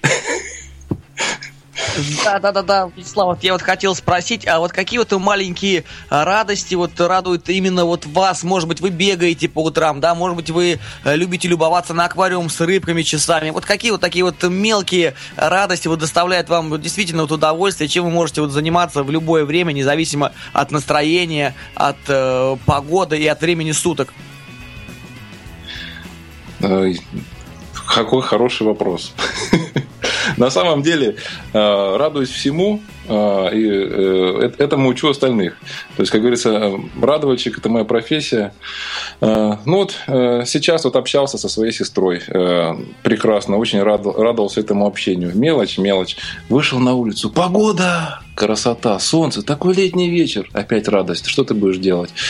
Да, 2.24 2.38
да, 2.52 2.90
Вячеслав, 2.96 3.26
вот 3.28 3.44
я 3.44 3.52
вот 3.52 3.62
хотел 3.62 3.94
спросить, 3.94 4.46
а 4.46 4.58
вот 4.58 4.72
какие 4.72 4.98
вот 4.98 5.12
маленькие 5.12 5.84
радости 6.10 6.74
вот 6.74 7.00
радуют 7.00 7.48
именно 7.48 7.84
вот 7.84 8.06
вас? 8.06 8.42
Может 8.42 8.68
быть, 8.68 8.80
вы 8.80 8.90
бегаете 8.90 9.48
по 9.48 9.64
утрам, 9.64 10.00
да? 10.00 10.14
Может 10.14 10.36
быть, 10.36 10.50
вы 10.50 10.78
э, 11.04 11.16
любите 11.16 11.48
любоваться 11.48 11.94
на 11.94 12.04
аквариум 12.04 12.50
с 12.50 12.60
рыбками 12.60 13.02
часами? 13.02 13.50
Вот 13.50 13.64
какие 13.64 13.90
вот 13.90 14.00
такие 14.00 14.24
вот 14.24 14.42
мелкие 14.42 15.14
радости 15.36 15.88
вот 15.88 15.98
доставляют 15.98 16.48
вам 16.48 16.80
действительно 16.80 17.22
вот 17.22 17.32
удовольствие, 17.32 17.88
чем 17.88 18.04
вы 18.04 18.10
можете 18.10 18.40
вот 18.40 18.50
заниматься 18.50 19.02
в 19.02 19.10
любое 19.10 19.44
время, 19.44 19.72
независимо 19.72 20.32
от 20.52 20.70
настроения, 20.70 21.54
от 21.74 21.96
э, 22.08 22.56
погоды 22.66 23.18
и 23.18 23.26
от 23.26 23.40
времени 23.40 23.72
суток? 23.72 24.12
Какой 27.86 28.22
хороший 28.22 28.66
вопрос. 28.66 29.12
На 30.36 30.50
самом 30.50 30.82
деле, 30.82 31.16
э, 31.52 31.96
радуюсь 31.96 32.30
всему, 32.30 32.82
э, 33.08 33.48
и 33.54 33.68
э, 33.68 34.50
этому 34.58 34.88
учу 34.88 35.08
остальных. 35.08 35.56
То 35.96 36.02
есть, 36.02 36.12
как 36.12 36.20
говорится, 36.20 36.72
радовальщик– 37.00 37.58
это 37.58 37.68
моя 37.68 37.84
профессия. 37.84 38.52
Ну 39.20 39.58
вот, 39.66 39.96
сейчас 40.06 40.84
вот 40.84 40.96
общался 40.96 41.38
со 41.38 41.48
своей 41.48 41.72
сестрой. 41.72 42.20
Прекрасно, 43.02 43.56
очень 43.56 43.82
радовался 43.82 44.60
этому 44.60 44.86
общению. 44.86 45.32
Мелочь, 45.34 45.78
мелочь. 45.78 46.16
Вышел 46.48 46.78
на 46.78 46.94
улицу. 46.94 47.30
Погода! 47.30 48.20
Красота, 48.36 48.98
солнце, 48.98 49.42
такой 49.42 49.74
летний 49.74 50.10
вечер, 50.10 50.48
опять 50.52 50.86
радость. 50.88 51.26
Что 51.26 51.42
ты 51.42 51.54
будешь 51.54 51.78
делать? 51.78 52.10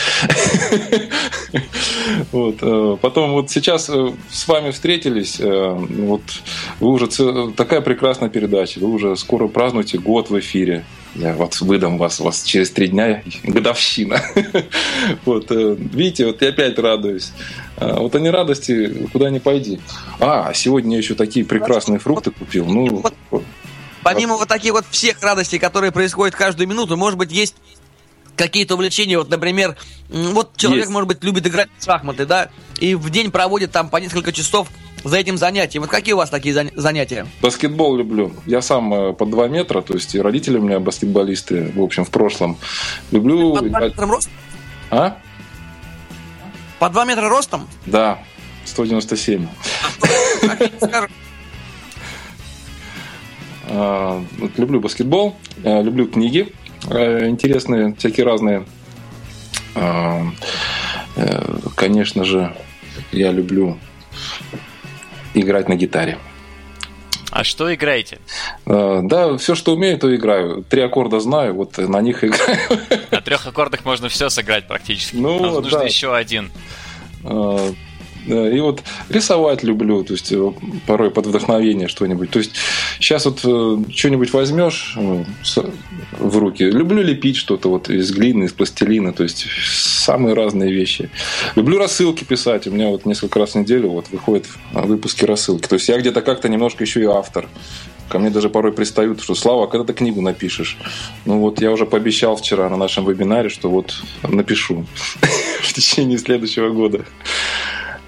Вот. 2.31 2.57
Э, 2.61 2.97
потом 3.01 3.33
вот 3.33 3.49
сейчас 3.49 3.89
э, 3.89 4.11
с 4.29 4.47
вами 4.47 4.71
встретились, 4.71 5.39
э, 5.39 5.73
вот 5.73 6.21
вы 6.79 6.89
уже 6.89 7.07
такая 7.51 7.81
прекрасная 7.81 8.29
передача, 8.29 8.79
вы 8.79 8.87
уже 8.87 9.15
скоро 9.15 9.47
празднуете 9.47 9.97
год 9.97 10.29
в 10.29 10.39
эфире. 10.39 10.83
Я 11.15 11.33
вот 11.33 11.59
выдам 11.61 11.97
вас, 11.97 12.19
вас 12.19 12.43
через 12.43 12.71
три 12.71 12.87
дня 12.87 13.23
годовщина. 13.43 14.21
Вот, 15.25 15.51
видите, 15.51 16.25
вот 16.25 16.41
я 16.41 16.49
опять 16.49 16.79
радуюсь. 16.79 17.31
Вот 17.79 18.15
они 18.15 18.29
радости, 18.29 19.07
куда 19.11 19.29
ни 19.29 19.39
пойди. 19.39 19.79
А, 20.19 20.53
сегодня 20.53 20.93
я 20.93 20.97
еще 20.97 21.15
такие 21.15 21.45
прекрасные 21.45 21.99
фрукты 21.99 22.31
купил. 22.31 22.65
Ну, 22.65 23.03
помимо 24.03 24.35
вот 24.35 24.47
таких 24.47 24.73
вот 24.73 24.85
всех 24.89 25.21
радостей, 25.21 25.59
которые 25.59 25.91
происходят 25.91 26.35
каждую 26.35 26.67
минуту, 26.67 26.97
может 26.97 27.17
быть, 27.17 27.31
есть 27.31 27.55
какие-то 28.35 28.75
увлечения, 28.75 29.17
вот, 29.17 29.29
например, 29.29 29.75
вот 30.09 30.55
человек, 30.55 30.83
Есть. 30.83 30.91
может 30.91 31.07
быть, 31.07 31.23
любит 31.23 31.45
играть 31.47 31.69
в 31.77 31.83
шахматы, 31.83 32.25
да, 32.25 32.49
и 32.79 32.95
в 32.95 33.09
день 33.09 33.31
проводит 33.31 33.71
там 33.71 33.89
по 33.89 33.97
несколько 33.97 34.31
часов 34.31 34.69
за 35.03 35.17
этим 35.17 35.37
занятием. 35.37 35.83
Вот 35.83 35.91
какие 35.91 36.13
у 36.13 36.17
вас 36.17 36.29
такие 36.29 36.53
занятия? 36.75 37.27
Баскетбол 37.41 37.97
люблю. 37.97 38.33
Я 38.45 38.61
сам 38.61 38.93
э, 38.93 39.13
по 39.13 39.25
2 39.25 39.47
метра, 39.47 39.81
то 39.81 39.93
есть 39.93 40.15
и 40.15 40.21
родители 40.21 40.57
у 40.57 40.61
меня 40.61 40.79
баскетболисты, 40.79 41.71
в 41.75 41.81
общем, 41.81 42.05
в 42.05 42.11
прошлом. 42.11 42.57
Люблю... 43.11 43.55
По 43.55 43.61
2 43.61 43.79
метра 43.79 44.05
ростом? 44.07 44.33
А? 44.89 45.17
По 46.79 46.89
2 46.89 47.05
метра 47.05 47.29
ростом? 47.29 47.67
Да, 47.85 48.19
197. 48.65 49.47
А, 50.81 51.07
люблю 54.57 54.79
баскетбол, 54.79 55.35
э, 55.63 55.83
люблю 55.83 56.07
книги, 56.07 56.53
Э, 56.89 57.27
интересные, 57.27 57.95
всякие 57.95 58.25
разные. 58.25 58.65
Э, 59.75 60.23
конечно 61.75 62.23
же, 62.23 62.55
я 63.11 63.31
люблю 63.31 63.77
играть 65.33 65.69
на 65.69 65.75
гитаре. 65.75 66.17
А 67.29 67.43
что 67.43 67.73
играете? 67.73 68.19
Э, 68.65 69.01
да, 69.03 69.37
все, 69.37 69.55
что 69.55 69.73
умею, 69.73 69.99
то 69.99 70.15
играю. 70.15 70.63
Три 70.63 70.81
аккорда 70.81 71.19
знаю, 71.19 71.55
вот 71.55 71.77
на 71.77 72.01
них 72.01 72.23
играю. 72.23 72.59
На 73.11 73.21
трех 73.21 73.45
аккордах 73.45 73.83
можно 73.83 74.09
все 74.09 74.29
сыграть 74.29 74.67
практически. 74.67 75.15
Ну, 75.15 75.39
Нам 75.39 75.53
нужно 75.55 75.79
да. 75.79 75.85
еще 75.85 76.15
один. 76.15 76.51
И 78.27 78.59
вот 78.59 78.83
рисовать 79.09 79.63
люблю, 79.63 80.03
то 80.03 80.13
есть 80.13 80.31
э, 80.31 80.51
порой 80.85 81.11
под 81.11 81.27
вдохновение 81.27 81.87
что-нибудь. 81.87 82.29
То 82.29 82.39
есть 82.39 82.51
сейчас 82.99 83.25
вот 83.25 83.39
э, 83.43 83.77
что-нибудь 83.93 84.33
возьмешь 84.33 84.95
э, 84.97 85.23
в 86.19 86.37
руки. 86.37 86.63
Люблю 86.63 87.01
лепить 87.01 87.37
что-то 87.37 87.69
вот 87.69 87.89
из 87.89 88.11
глины, 88.11 88.45
из 88.45 88.51
пластилина, 88.51 89.13
то 89.13 89.23
есть 89.23 89.47
самые 89.61 90.33
разные 90.33 90.73
вещи. 90.73 91.09
Люблю 91.55 91.77
рассылки 91.77 92.23
писать. 92.23 92.67
У 92.67 92.71
меня 92.71 92.89
вот 92.89 93.05
несколько 93.05 93.39
раз 93.39 93.51
в 93.51 93.55
неделю 93.55 93.89
вот 93.89 94.09
выходят 94.11 94.45
выпуски 94.71 95.25
рассылки. 95.25 95.67
То 95.67 95.75
есть 95.75 95.87
я 95.87 95.97
где-то 95.97 96.21
как-то 96.21 96.49
немножко 96.49 96.83
еще 96.83 97.01
и 97.01 97.05
автор. 97.05 97.47
Ко 98.09 98.19
мне 98.19 98.29
даже 98.29 98.49
порой 98.49 98.71
пристают, 98.71 99.21
что 99.21 99.35
Слава, 99.35 99.65
а 99.65 99.67
когда 99.67 99.85
ты 99.85 99.93
книгу 99.93 100.21
напишешь? 100.21 100.77
Ну 101.25 101.39
вот 101.39 101.61
я 101.61 101.71
уже 101.71 101.85
пообещал 101.85 102.37
вчера 102.37 102.69
на 102.69 102.77
нашем 102.77 103.05
вебинаре, 103.05 103.49
что 103.49 103.69
вот 103.69 104.01
напишу 104.23 104.85
в 105.61 105.73
течение 105.73 106.17
следующего 106.17 106.69
года. 106.69 107.05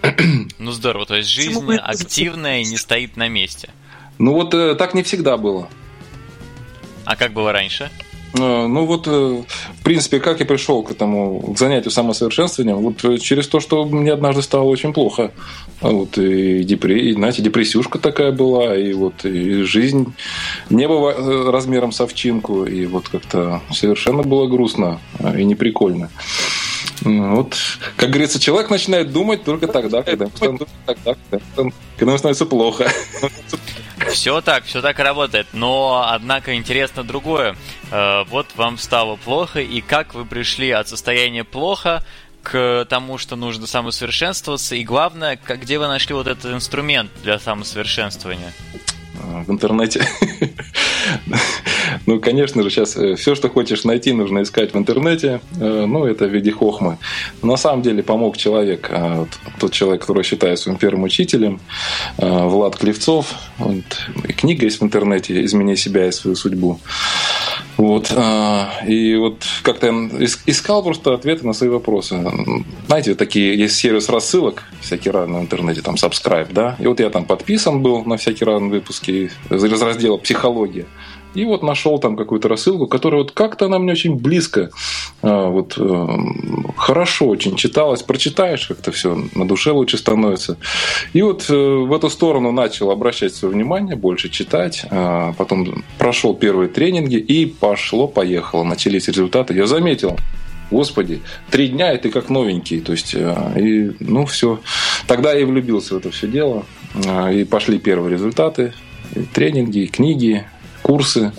Ну 0.59 0.71
здорово, 0.71 1.05
то 1.05 1.15
есть 1.15 1.29
жизнь 1.29 1.75
активная 1.75 2.61
и 2.61 2.65
не 2.65 2.77
стоит 2.77 3.17
на 3.17 3.27
месте. 3.27 3.69
Ну 4.17 4.33
вот 4.33 4.53
э, 4.53 4.75
так 4.75 4.93
не 4.93 5.03
всегда 5.03 5.37
было. 5.37 5.69
А 7.05 7.15
как 7.15 7.33
было 7.33 7.51
раньше? 7.51 7.89
Э, 8.33 8.67
ну 8.67 8.85
вот, 8.85 9.07
э, 9.07 9.43
в 9.79 9.83
принципе, 9.83 10.19
как 10.19 10.41
я 10.41 10.45
пришел 10.45 10.83
к 10.83 10.91
этому, 10.91 11.53
к 11.53 11.57
занятию 11.57 11.91
самосовершенствованием, 11.91 12.77
вот 12.77 13.21
через 13.21 13.47
то, 13.47 13.59
что 13.59 13.85
мне 13.85 14.11
однажды 14.11 14.41
стало 14.41 14.63
очень 14.63 14.93
плохо. 14.93 15.31
Вот, 15.81 16.17
и, 16.17 16.63
депре... 16.63 17.09
и 17.09 17.13
знаете, 17.13 17.41
депрессюшка 17.41 17.97
такая 17.97 18.33
была, 18.33 18.75
и 18.75 18.91
вот 18.93 19.25
и 19.25 19.63
жизнь 19.63 20.13
не 20.69 20.87
было 20.87 21.51
размером 21.51 21.93
с 21.93 22.01
овчинку, 22.01 22.65
и 22.65 22.85
вот 22.85 23.07
как-то 23.07 23.61
совершенно 23.71 24.23
было 24.23 24.47
грустно 24.47 24.99
и 25.37 25.45
неприкольно. 25.45 26.09
Ну, 27.01 27.35
вот, 27.35 27.55
как 27.95 28.09
говорится, 28.09 28.39
человек 28.39 28.69
начинает 28.69 29.11
думать 29.11 29.43
только 29.43 29.67
тогда, 29.67 30.03
когда 30.03 30.27
когда 30.27 30.51
ему 31.99 32.17
становится 32.17 32.45
плохо. 32.45 32.91
Все 34.11 34.41
так, 34.41 34.63
все 34.63 34.81
так 34.81 34.97
работает. 34.99 35.47
Но, 35.53 36.05
однако, 36.07 36.55
интересно 36.55 37.03
другое. 37.03 37.55
Э, 37.91 38.23
вот 38.29 38.47
вам 38.55 38.77
стало 38.77 39.17
плохо, 39.17 39.59
и 39.59 39.81
как 39.81 40.13
вы 40.13 40.25
пришли 40.25 40.71
от 40.71 40.87
состояния 40.87 41.43
плохо 41.43 42.03
к 42.41 42.85
тому, 42.89 43.17
что 43.17 43.35
нужно 43.35 43.67
самосовершенствоваться, 43.67 44.75
и 44.75 44.83
главное, 44.83 45.37
где 45.47 45.77
вы 45.77 45.87
нашли 45.87 46.15
вот 46.15 46.27
этот 46.27 46.53
инструмент 46.53 47.11
для 47.21 47.39
самосовершенствования? 47.39 48.53
В 49.45 49.51
интернете. 49.51 50.01
Ну, 52.05 52.19
конечно 52.19 52.63
же, 52.63 52.69
сейчас 52.69 52.97
э, 52.97 53.15
все, 53.15 53.35
что 53.35 53.49
хочешь 53.49 53.83
найти, 53.83 54.13
нужно 54.13 54.41
искать 54.41 54.73
в 54.73 54.77
интернете. 54.77 55.41
Э, 55.59 55.85
ну, 55.87 56.05
это 56.05 56.25
в 56.25 56.29
виде 56.33 56.51
хохмы. 56.51 56.97
на 57.43 57.57
самом 57.57 57.81
деле 57.81 58.03
помог 58.03 58.37
человек, 58.37 58.87
э, 58.89 59.25
тот 59.59 59.71
человек, 59.71 60.01
который 60.01 60.23
считает 60.23 60.59
своим 60.59 60.77
первым 60.77 61.03
учителем, 61.03 61.59
Влад 62.17 62.77
Клевцов. 62.77 63.33
Вот, 63.57 63.83
и 64.27 64.33
книга 64.33 64.65
есть 64.65 64.81
в 64.81 64.83
интернете 64.83 65.43
«Измени 65.45 65.75
себя 65.75 66.07
и 66.07 66.11
свою 66.11 66.35
судьбу». 66.35 66.79
Вот. 67.77 68.13
И 68.87 69.15
вот 69.15 69.45
как-то 69.63 69.87
я 69.87 69.93
искал 70.47 70.83
просто 70.83 71.13
ответы 71.13 71.47
на 71.47 71.53
свои 71.53 71.69
вопросы. 71.69 72.19
Знаете, 72.87 73.15
такие 73.15 73.57
есть 73.57 73.75
сервис 73.77 74.09
рассылок 74.09 74.63
всякие 74.81 75.13
разные 75.13 75.39
в 75.39 75.43
интернете, 75.43 75.81
там 75.81 75.95
subscribe, 75.95 76.51
да. 76.51 76.75
И 76.79 76.87
вот 76.87 76.99
я 76.99 77.09
там 77.09 77.23
подписан 77.23 77.81
был 77.81 78.03
на 78.03 78.17
всякие 78.17 78.47
разные 78.47 78.71
выпуски 79.09 79.31
из 79.53 79.81
раздела 79.81 80.17
«Психология». 80.17 80.85
И 81.35 81.45
вот 81.45 81.61
нашел 81.61 81.99
там 81.99 82.15
какую-то 82.15 82.47
рассылку, 82.47 82.87
которая 82.87 83.21
вот 83.21 83.31
как-то 83.33 83.65
она 83.65 83.77
мне 83.77 83.91
очень 83.91 84.15
близко, 84.15 84.71
а, 85.21 85.49
вот 85.49 85.75
э, 85.77 86.07
хорошо 86.75 87.27
очень 87.27 87.55
читалась, 87.55 88.01
прочитаешь, 88.01 88.65
как-то 88.65 88.91
все 88.91 89.15
на 89.35 89.47
душе 89.47 89.69
лучше 89.69 89.99
становится. 89.99 90.57
И 91.13 91.21
вот 91.21 91.45
э, 91.47 91.53
в 91.53 91.93
эту 91.93 92.09
сторону 92.09 92.51
начал 92.51 92.89
обращать 92.89 93.35
свое 93.35 93.53
внимание, 93.53 93.95
больше 93.95 94.29
читать. 94.29 94.85
А, 94.89 95.33
потом 95.33 95.83
прошел 95.99 96.33
первые 96.33 96.67
тренинги 96.67 97.17
и 97.17 97.45
пошло-поехало. 97.45 98.63
Начались 98.63 99.07
результаты. 99.07 99.53
Я 99.53 99.67
заметил, 99.67 100.17
Господи, 100.71 101.21
три 101.51 101.67
дня, 101.67 101.93
и 101.93 101.99
ты 101.99 102.09
как 102.09 102.29
новенький. 102.29 102.79
То 102.81 102.93
есть, 102.93 103.13
э, 103.13 103.53
и, 103.55 103.91
ну, 103.99 104.25
все. 104.25 104.61
Тогда 105.05 105.33
я 105.33 105.41
и 105.41 105.43
влюбился 105.43 105.93
в 105.93 105.97
это 105.97 106.09
все 106.09 106.27
дело. 106.27 106.65
И 107.31 107.43
пошли 107.43 107.77
первые 107.77 108.13
результаты. 108.13 108.73
Тренинги, 109.33 109.85
книги, 109.85 110.45
курсы. 110.81 111.31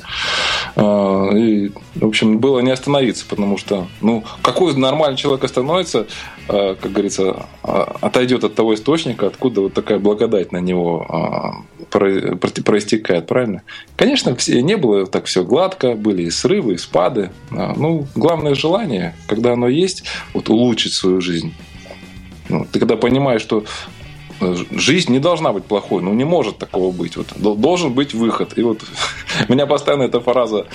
А, 0.76 1.30
и, 1.34 1.72
в 1.96 2.06
общем, 2.06 2.38
было 2.38 2.60
не 2.60 2.70
остановиться, 2.70 3.24
потому 3.28 3.58
что, 3.58 3.88
ну, 4.00 4.22
какой 4.42 4.76
нормальный 4.76 5.16
человек 5.16 5.42
остановится, 5.42 6.06
а, 6.48 6.76
как 6.76 6.92
говорится, 6.92 7.46
а, 7.62 7.96
отойдет 8.00 8.44
от 8.44 8.54
того 8.54 8.74
источника, 8.74 9.26
откуда 9.26 9.62
вот 9.62 9.74
такая 9.74 9.98
благодать 9.98 10.52
на 10.52 10.58
него 10.58 11.64
проистекает, 11.90 13.26
правильно? 13.26 13.62
Конечно, 13.96 14.36
не 14.46 14.76
было 14.76 15.06
так 15.06 15.24
все 15.24 15.44
гладко, 15.44 15.94
были 15.94 16.22
и 16.22 16.30
срывы, 16.30 16.74
и 16.74 16.78
спады. 16.78 17.30
Ну, 17.50 18.06
главное 18.14 18.54
желание, 18.54 19.16
когда 19.26 19.54
оно 19.54 19.66
есть, 19.66 20.04
вот 20.34 20.48
улучшить 20.48 20.92
свою 20.92 21.20
жизнь. 21.20 21.52
Ну, 22.48 22.66
ты 22.70 22.78
когда 22.78 22.96
понимаешь, 22.96 23.42
что 23.42 23.64
жизнь 24.40 25.12
не 25.12 25.18
должна 25.18 25.52
быть 25.52 25.64
плохой, 25.64 26.02
ну 26.02 26.12
не 26.14 26.24
может 26.24 26.58
такого 26.58 26.92
быть. 26.92 27.16
Вот, 27.16 27.28
должен 27.36 27.92
быть 27.92 28.14
выход. 28.14 28.56
И 28.56 28.62
вот 28.62 28.82
меня 29.48 29.66
постоянно 29.66 30.04
эта 30.04 30.20
фраза 30.20 30.66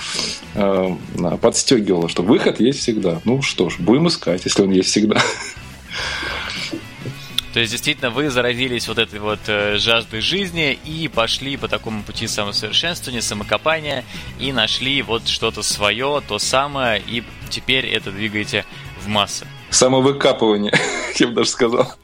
э, 0.54 0.96
подстегивала, 1.40 2.08
что 2.08 2.22
выход 2.22 2.60
есть 2.60 2.80
всегда. 2.80 3.20
Ну 3.24 3.42
что 3.42 3.70
ж, 3.70 3.76
будем 3.78 4.08
искать, 4.08 4.44
если 4.44 4.62
он 4.62 4.70
есть 4.70 4.90
всегда. 4.90 5.20
То 7.56 7.60
есть, 7.60 7.72
действительно, 7.72 8.10
вы 8.10 8.28
заразились 8.28 8.86
вот 8.86 8.98
этой 8.98 9.18
вот 9.18 9.38
э, 9.46 9.78
жаждой 9.78 10.20
жизни 10.20 10.78
и 10.84 11.08
пошли 11.08 11.56
по 11.56 11.68
такому 11.68 12.02
пути 12.02 12.26
самосовершенствования, 12.26 13.22
самокопания 13.22 14.04
и 14.38 14.52
нашли 14.52 15.00
вот 15.00 15.26
что-то 15.26 15.62
свое, 15.62 16.22
то 16.28 16.38
самое, 16.38 17.02
и 17.06 17.22
теперь 17.48 17.86
это 17.86 18.12
двигаете 18.12 18.66
в 19.02 19.08
массы. 19.08 19.46
Самовыкапывание, 19.70 20.74
я 21.18 21.28
бы 21.28 21.32
даже 21.32 21.48
сказал. 21.48 21.94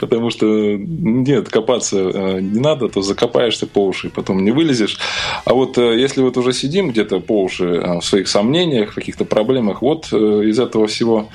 Потому 0.00 0.30
что 0.30 0.46
нет, 0.46 1.48
копаться 1.48 1.98
э, 1.98 2.40
не 2.40 2.60
надо, 2.60 2.88
то 2.88 3.02
закопаешься 3.02 3.66
по 3.66 3.86
уши, 3.86 4.10
потом 4.10 4.44
не 4.44 4.50
вылезешь. 4.50 4.98
А 5.44 5.54
вот 5.54 5.78
э, 5.78 5.98
если 5.98 6.22
вот 6.22 6.36
уже 6.36 6.52
сидим 6.52 6.90
где-то 6.90 7.20
по 7.20 7.42
уши 7.42 7.64
э, 7.64 8.00
в 8.00 8.04
своих 8.04 8.28
сомнениях, 8.28 8.92
в 8.92 8.94
каких-то 8.94 9.24
проблемах, 9.24 9.82
вот 9.82 10.12
из 10.12 10.58
этого 10.58 10.86
всего 10.86 11.28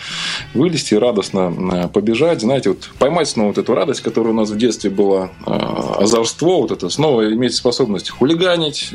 вылезти 0.53 0.95
радостно 0.95 1.89
побежать, 1.93 2.41
знаете, 2.41 2.69
вот 2.69 2.89
поймать 2.99 3.27
снова 3.27 3.49
вот 3.49 3.57
эту 3.57 3.73
радость, 3.73 4.01
которая 4.01 4.33
у 4.33 4.35
нас 4.35 4.49
в 4.49 4.57
детстве 4.57 4.89
была, 4.89 5.31
озорство, 5.45 6.57
вот 6.61 6.71
это 6.71 6.89
снова 6.89 7.31
иметь 7.33 7.55
способность 7.55 8.09
хулиганить, 8.09 8.89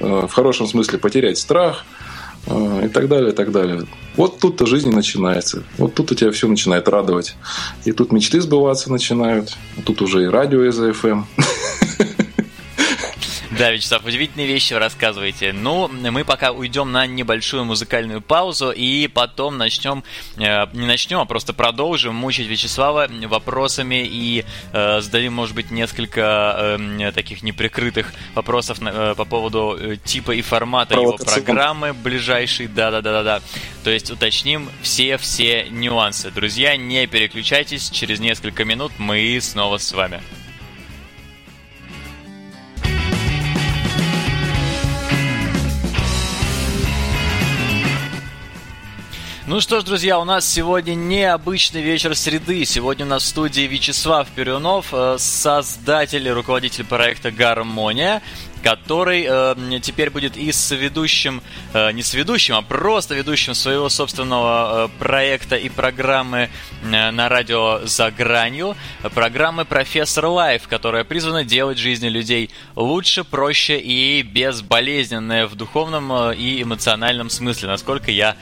в 0.00 0.28
хорошем 0.28 0.66
смысле 0.66 0.98
потерять 0.98 1.38
страх– 1.38 1.84
и 2.46 2.88
так 2.88 3.08
далее, 3.08 3.30
и 3.30 3.34
так 3.34 3.52
далее. 3.52 3.84
Вот 4.16 4.38
тут-то 4.38 4.66
жизнь 4.66 4.90
начинается. 4.90 5.62
Вот 5.78 5.94
тут 5.94 6.12
у 6.12 6.14
тебя 6.14 6.30
все 6.30 6.46
начинает 6.46 6.88
радовать. 6.88 7.36
И 7.84 7.92
тут 7.92 8.12
мечты 8.12 8.40
сбываться 8.40 8.92
начинают. 8.92 9.56
Тут 9.84 10.02
уже 10.02 10.24
и 10.24 10.26
радио 10.26 10.64
из 10.64 10.76
ФМ. 10.76 11.22
Да, 13.58 13.70
Вячеслав, 13.70 14.04
удивительные 14.04 14.48
вещи 14.48 14.74
рассказываете. 14.74 15.52
Ну, 15.52 15.86
мы 15.86 16.24
пока 16.24 16.50
уйдем 16.50 16.90
на 16.90 17.06
небольшую 17.06 17.64
музыкальную 17.64 18.20
паузу 18.20 18.72
и 18.72 19.06
потом 19.06 19.58
начнем, 19.58 20.02
э, 20.38 20.66
не 20.72 20.86
начнем, 20.86 21.20
а 21.20 21.24
просто 21.24 21.52
продолжим 21.52 22.16
мучить 22.16 22.48
Вячеслава 22.48 23.08
вопросами 23.26 24.04
и 24.04 24.44
э, 24.72 25.00
зададим, 25.00 25.34
может 25.34 25.54
быть, 25.54 25.70
несколько 25.70 26.76
э, 26.80 27.12
таких 27.12 27.42
неприкрытых 27.42 28.12
вопросов 28.34 28.80
на, 28.80 29.14
по 29.14 29.24
поводу 29.24 29.78
типа 30.02 30.32
и 30.32 30.42
формата 30.42 30.94
его 30.94 31.16
программы 31.16 31.92
ближайшей. 31.92 32.66
Да-да-да-да-да. 32.66 33.40
То 33.84 33.90
есть 33.90 34.10
уточним 34.10 34.68
все-все 34.82 35.68
нюансы. 35.70 36.32
Друзья, 36.32 36.76
не 36.76 37.06
переключайтесь, 37.06 37.90
через 37.90 38.18
несколько 38.18 38.64
минут 38.64 38.92
мы 38.98 39.38
снова 39.40 39.78
с 39.78 39.92
вами. 39.92 40.20
Ну 49.46 49.60
что 49.60 49.80
ж, 49.80 49.84
друзья, 49.84 50.18
у 50.18 50.24
нас 50.24 50.50
сегодня 50.50 50.94
необычный 50.94 51.82
вечер 51.82 52.16
среды. 52.16 52.64
Сегодня 52.64 53.04
у 53.04 53.08
нас 53.10 53.24
в 53.24 53.26
студии 53.26 53.60
Вячеслав 53.60 54.26
Перунов, 54.28 54.86
э, 54.92 55.16
создатель 55.18 56.26
и 56.26 56.30
руководитель 56.30 56.86
проекта 56.86 57.30
«Гармония» 57.30 58.22
который 58.64 59.26
э, 59.28 59.80
теперь 59.82 60.08
будет 60.08 60.36
и 60.38 60.50
с 60.50 60.74
ведущим, 60.74 61.42
э, 61.74 61.92
не 61.92 62.02
с 62.02 62.14
ведущим, 62.14 62.54
а 62.54 62.62
просто 62.62 63.14
ведущим 63.14 63.54
своего 63.54 63.90
собственного 63.90 64.86
э, 64.86 64.98
проекта 64.98 65.56
и 65.56 65.68
программы 65.68 66.48
э, 66.82 67.10
на 67.10 67.28
радио 67.28 67.80
«За 67.84 68.10
гранью», 68.10 68.74
программы 69.14 69.66
«Профессор 69.66 70.26
Life», 70.26 70.66
которая 70.66 71.04
призвана 71.04 71.44
делать 71.44 71.76
жизни 71.76 72.08
людей 72.08 72.50
лучше, 72.74 73.22
проще 73.22 73.78
и 73.78 74.22
безболезненнее 74.22 75.46
в 75.46 75.54
духовном 75.56 76.10
э, 76.12 76.36
и 76.36 76.62
эмоциональном 76.62 77.28
смысле, 77.28 77.68
насколько 77.68 78.10
я 78.10 78.34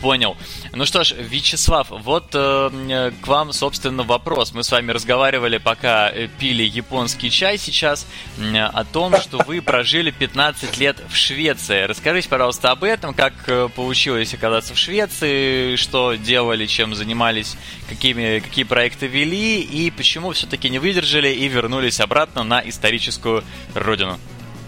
понял. 0.00 0.36
Ну 0.72 0.86
что 0.86 1.04
ж, 1.04 1.14
Вячеслав, 1.18 1.88
вот 1.90 2.30
э, 2.34 3.12
к 3.22 3.26
вам, 3.26 3.52
собственно, 3.52 4.02
вопрос. 4.02 4.52
Мы 4.52 4.62
с 4.62 4.70
вами 4.70 4.92
разговаривали, 4.92 5.58
пока 5.58 6.10
э, 6.10 6.28
пили 6.38 6.62
японский 6.62 7.30
чай 7.30 7.58
сейчас, 7.58 8.06
э, 8.38 8.58
о 8.58 8.84
том, 8.84 9.16
что 9.20 9.38
вы 9.38 9.60
прожили 9.60 10.10
15 10.10 10.78
лет 10.78 10.98
в 11.08 11.16
Швеции. 11.16 11.82
Расскажите, 11.82 12.28
пожалуйста, 12.28 12.70
об 12.70 12.84
этом, 12.84 13.14
как 13.14 13.32
э, 13.46 13.68
получилось 13.74 14.34
оказаться 14.34 14.74
в 14.74 14.78
Швеции, 14.78 15.76
что 15.76 16.14
делали, 16.14 16.66
чем 16.66 16.94
занимались, 16.94 17.56
какими, 17.88 18.40
какие 18.40 18.64
проекты 18.64 19.06
вели, 19.06 19.60
и 19.60 19.90
почему 19.90 20.32
все-таки 20.32 20.68
не 20.68 20.78
выдержали 20.78 21.28
и 21.28 21.48
вернулись 21.48 22.00
обратно 22.00 22.42
на 22.44 22.60
историческую 22.60 23.44
родину. 23.74 24.18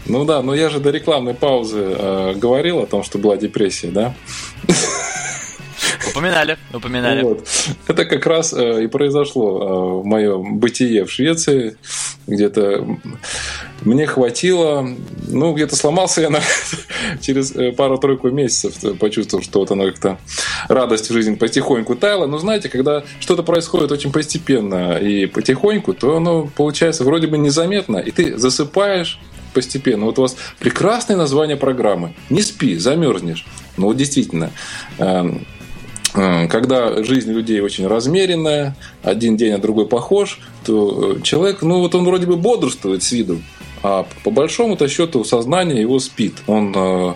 Ну 0.07 0.25
да, 0.25 0.43
но 0.43 0.55
я 0.55 0.69
же 0.69 0.81
до 0.81 0.91
рекламной 0.91 1.35
паузы 1.35 1.81
э, 1.81 2.35
говорил 2.35 2.81
о 2.81 2.87
том, 2.87 3.03
что 3.03 3.19
была 3.19 3.37
депрессия, 3.37 3.89
да? 3.89 4.15
Упоминали, 6.11 6.59
упоминали. 6.73 7.23
Вот. 7.23 7.49
Это 7.89 8.05
как 8.05 8.27
раз 8.27 8.53
э, 8.53 8.85
и 8.85 8.87
произошло 8.87 9.59
э, 9.59 10.03
в 10.03 10.05
моем 10.05 10.59
бытие 10.59 11.05
в 11.05 11.11
Швеции. 11.11 11.77
Где-то 12.27 12.87
мне 13.83 14.07
хватило, 14.07 14.89
ну, 15.29 15.53
где-то 15.55 15.77
сломался 15.77 16.21
я 16.21 16.31
на, 16.31 16.41
через 17.21 17.55
э, 17.57 17.73
пару-тройку 17.73 18.31
месяцев, 18.31 18.99
почувствовал, 18.99 19.43
что 19.43 19.61
вот 19.61 19.71
оно 19.71 19.87
как-то 19.87 20.19
радость 20.69 21.11
в 21.11 21.13
жизни 21.13 21.35
потихоньку 21.35 21.97
таяла. 21.97 22.27
Но 22.27 22.39
знаете, 22.39 22.69
когда 22.69 23.05
что-то 23.21 23.43
происходит 23.43 23.91
очень 23.91 24.13
постепенно 24.13 24.99
и 24.99 25.27
потихоньку, 25.27 25.95
то 25.95 26.17
оно 26.17 26.49
получается 26.55 27.05
вроде 27.05 27.27
бы 27.27 27.39
незаметно, 27.39 27.99
и 27.99 28.11
ты 28.11 28.39
засыпаешь, 28.39 29.19
постепенно. 29.55 30.05
Вот 30.05 30.19
у 30.19 30.23
вас 30.23 30.37
прекрасное 30.59 31.17
название 31.17 31.57
программы. 31.57 32.13
Не 32.31 32.43
спи, 32.43 32.77
замерзнешь. 32.77 33.47
Ну 33.77 33.87
вот 33.87 33.97
действительно, 33.97 34.51
эм, 34.99 35.47
э, 36.15 36.49
когда 36.49 37.03
жизнь 37.03 37.33
людей 37.33 37.61
очень 37.61 37.87
размеренная, 37.87 38.77
один 39.03 39.37
день, 39.37 39.53
а 39.53 39.59
другой 39.59 39.87
похож, 39.87 40.41
то 40.65 41.17
э, 41.17 41.23
человек, 41.23 41.63
ну 41.63 41.81
вот 41.81 41.95
он 41.95 42.05
вроде 42.05 42.27
бы 42.27 42.37
бодрствует 42.37 43.03
с 43.03 43.13
виду, 43.13 43.41
а 43.83 44.07
по 44.23 44.31
большому-то 44.31 44.89
счету 44.89 45.25
сознание 45.25 45.81
его 45.81 45.99
спит. 45.99 46.35
Он 46.47 46.75
э, 46.77 47.15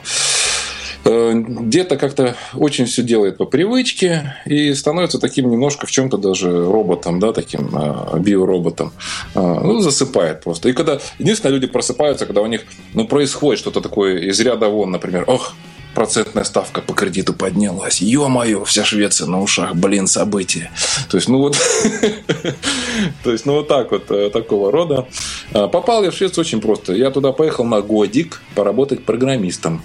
где-то 1.05 1.97
как-то 1.97 2.37
очень 2.55 2.87
все 2.87 3.03
делает 3.03 3.37
по 3.37 3.45
привычке 3.45 4.35
и 4.47 4.75
становится 4.75 5.19
таким 5.19 5.51
немножко 5.51 5.87
в 5.87 5.91
чем-то 5.91 6.19
даже 6.19 6.65
роботом, 6.65 7.21
да, 7.21 7.33
таким 7.33 7.71
э, 7.73 8.19
биороботом. 8.19 8.93
Э, 9.35 9.41
ну, 9.41 9.81
засыпает 9.81 10.43
просто. 10.43 10.69
И 10.69 10.73
когда 10.73 10.99
единственное, 11.19 11.55
люди 11.55 11.67
просыпаются, 11.67 12.27
когда 12.27 12.43
у 12.43 12.47
них 12.47 12.63
ну, 12.95 13.07
происходит 13.07 13.61
что-то 13.61 13.81
такое 13.81 14.19
из 14.19 14.39
ряда 14.41 14.69
вон, 14.69 14.91
например, 14.91 15.25
ох, 15.27 15.55
процентная 15.95 16.45
ставка 16.45 16.81
по 16.81 16.93
кредиту 16.93 17.33
поднялась. 17.33 18.01
Ё-моё, 18.01 18.65
вся 18.65 18.85
Швеция 18.85 19.27
на 19.27 19.41
ушах, 19.41 19.75
блин, 19.75 20.07
события. 20.07 20.71
То 21.11 21.17
есть, 21.17 21.29
ну 21.29 21.39
вот, 21.39 21.57
то 23.25 23.33
есть, 23.33 23.47
ну 23.47 23.55
вот 23.55 23.69
так 23.69 23.91
вот, 23.91 24.33
такого 24.33 24.71
рода. 24.71 25.07
Попал 25.53 26.05
я 26.05 26.11
в 26.11 26.15
Швецию 26.15 26.43
очень 26.43 26.61
просто. 26.61 26.93
Я 26.93 27.11
туда 27.11 27.33
поехал 27.33 27.65
на 27.65 27.81
годик 27.81 28.43
поработать 28.55 29.05
программистом 29.05 29.83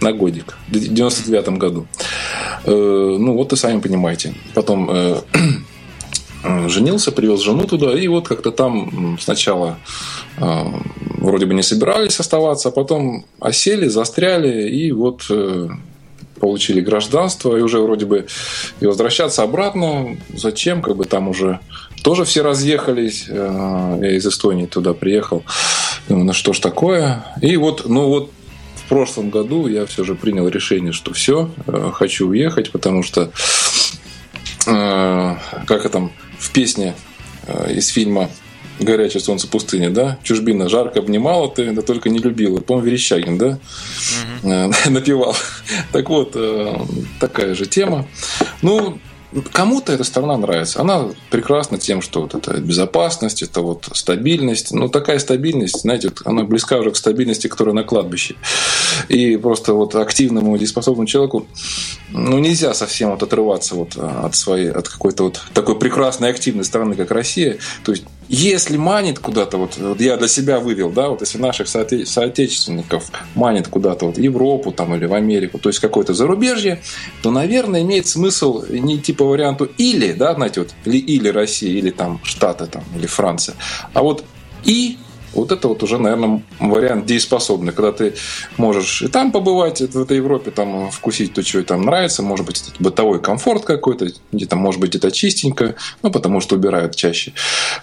на 0.00 0.12
годик 0.12 0.56
в 0.68 0.72
99 0.72 1.48
году. 1.58 1.86
Э, 2.64 2.70
ну, 2.70 3.34
вот 3.34 3.52
и 3.52 3.56
сами 3.56 3.80
понимаете. 3.80 4.34
Потом 4.54 4.90
э, 4.90 5.16
женился, 6.68 7.12
привез 7.12 7.40
жену 7.40 7.64
туда, 7.64 7.98
и 7.98 8.08
вот 8.08 8.28
как-то 8.28 8.50
там 8.50 9.18
сначала 9.20 9.78
э, 10.38 10.64
вроде 11.18 11.46
бы 11.46 11.54
не 11.54 11.62
собирались 11.62 12.20
оставаться, 12.20 12.68
а 12.68 12.72
потом 12.72 13.24
осели, 13.40 13.88
застряли, 13.88 14.68
и 14.68 14.92
вот 14.92 15.30
получили 16.38 16.82
гражданство, 16.82 17.56
и 17.56 17.62
уже 17.62 17.80
вроде 17.80 18.04
бы 18.04 18.26
и 18.80 18.86
возвращаться 18.86 19.42
обратно. 19.42 20.18
Зачем? 20.34 20.82
Как 20.82 20.96
бы 20.96 21.06
там 21.06 21.28
уже 21.28 21.60
тоже 22.02 22.24
все 22.24 22.42
разъехались. 22.42 23.26
Я 23.26 24.16
из 24.16 24.26
Эстонии 24.26 24.66
туда 24.66 24.92
приехал. 24.92 25.44
Ну 26.10 26.34
что 26.34 26.52
ж 26.52 26.58
такое? 26.58 27.24
И 27.40 27.56
вот, 27.56 27.88
ну 27.88 28.08
вот 28.08 28.30
в 28.76 28.88
прошлом 28.88 29.30
году 29.30 29.66
я 29.66 29.86
все 29.86 30.04
же 30.04 30.14
принял 30.14 30.48
решение, 30.48 30.92
что 30.92 31.12
все, 31.12 31.50
э, 31.66 31.90
хочу 31.92 32.28
уехать, 32.28 32.70
потому 32.70 33.02
что, 33.02 33.30
э, 34.66 35.36
как 35.66 35.84
это 35.84 36.10
в 36.38 36.50
песне 36.52 36.94
э, 37.46 37.74
из 37.74 37.88
фильма 37.88 38.30
«Горячее 38.78 39.20
солнце 39.20 39.48
пустыни», 39.48 39.88
да? 39.88 40.18
Чужбина 40.22 40.68
жарко 40.68 41.00
обнимала 41.00 41.48
ты, 41.48 41.72
да 41.72 41.82
только 41.82 42.10
не 42.10 42.18
любила. 42.18 42.60
По-моему, 42.60 42.86
Верещагин, 42.88 43.38
да? 43.38 43.58
Угу. 44.42 44.74
Напевал. 44.90 45.34
Так 45.92 46.10
вот, 46.10 46.36
такая 47.18 47.54
же 47.54 47.66
тема. 47.66 48.06
Ну, 48.60 48.98
Кому-то 49.52 49.92
эта 49.92 50.04
страна 50.04 50.36
нравится. 50.36 50.80
Она 50.80 51.06
прекрасна 51.30 51.78
тем, 51.78 52.02
что 52.02 52.22
вот 52.22 52.34
это 52.34 52.58
безопасность, 52.58 53.42
это 53.42 53.60
вот 53.60 53.88
стабильность. 53.92 54.72
Ну, 54.72 54.88
такая 54.88 55.18
стабильность, 55.18 55.80
знаете, 55.82 56.08
вот 56.08 56.22
она 56.24 56.44
близка 56.44 56.78
уже 56.78 56.90
к 56.90 56.96
стабильности, 56.96 57.48
которая 57.48 57.74
на 57.74 57.84
кладбище. 57.84 58.36
И 59.08 59.36
просто 59.36 59.74
вот 59.74 59.94
активному, 59.94 60.56
дееспособному 60.56 61.06
человеку 61.06 61.46
ну, 62.10 62.38
нельзя 62.38 62.72
совсем 62.74 63.10
вот 63.10 63.22
отрываться 63.22 63.74
вот 63.74 63.96
от 63.96 64.34
своей, 64.34 64.70
от 64.70 64.88
какой-то 64.88 65.24
вот 65.24 65.40
такой 65.52 65.78
прекрасной 65.78 66.30
активной 66.30 66.64
страны, 66.64 66.94
как 66.94 67.10
Россия. 67.10 67.58
То 67.84 67.92
есть 67.92 68.04
если 68.28 68.76
манит 68.76 69.18
куда-то, 69.18 69.56
вот, 69.56 69.76
вот 69.76 70.00
я 70.00 70.16
для 70.16 70.28
себя 70.28 70.58
вывел, 70.58 70.90
да, 70.90 71.08
вот 71.08 71.20
если 71.20 71.38
наших 71.38 71.68
соотече- 71.68 72.06
соотечественников 72.06 73.10
манит 73.34 73.68
куда-то 73.68 74.06
вот 74.06 74.18
Европу 74.18 74.72
там 74.72 74.94
или 74.94 75.06
в 75.06 75.14
Америку, 75.14 75.58
то 75.58 75.68
есть 75.68 75.78
какое-то 75.78 76.14
зарубежье, 76.14 76.82
то, 77.22 77.30
наверное, 77.30 77.82
имеет 77.82 78.06
смысл 78.06 78.64
не 78.68 78.96
идти 78.96 79.12
по 79.12 79.24
варианту 79.24 79.68
или, 79.78 80.12
да, 80.12 80.34
знаете, 80.34 80.60
вот, 80.60 80.74
или, 80.84 80.98
или 80.98 81.28
Россия, 81.28 81.70
или 81.70 81.90
там 81.90 82.20
Штаты, 82.24 82.66
там, 82.66 82.84
или 82.96 83.06
Франция, 83.06 83.56
а 83.94 84.02
вот 84.02 84.24
и 84.64 84.98
вот 85.36 85.52
это 85.52 85.68
вот 85.68 85.82
уже, 85.82 85.98
наверное, 85.98 86.42
вариант 86.58 87.06
дееспособный, 87.06 87.72
когда 87.72 87.92
ты 87.92 88.14
можешь 88.56 89.02
и 89.02 89.08
там 89.08 89.32
побывать, 89.32 89.80
в 89.80 90.02
этой 90.02 90.16
Европе, 90.16 90.50
там 90.50 90.90
вкусить 90.90 91.34
то, 91.34 91.42
что 91.42 91.62
там 91.62 91.82
нравится, 91.82 92.22
может 92.22 92.46
быть, 92.46 92.62
это 92.62 92.82
бытовой 92.82 93.20
комфорт 93.20 93.64
какой-то, 93.64 94.08
где-то, 94.32 94.56
может 94.56 94.80
быть, 94.80 94.94
это 94.94 95.10
чистенько, 95.10 95.74
ну, 96.02 96.10
потому 96.10 96.40
что 96.40 96.56
убирают 96.56 96.96
чаще. 96.96 97.32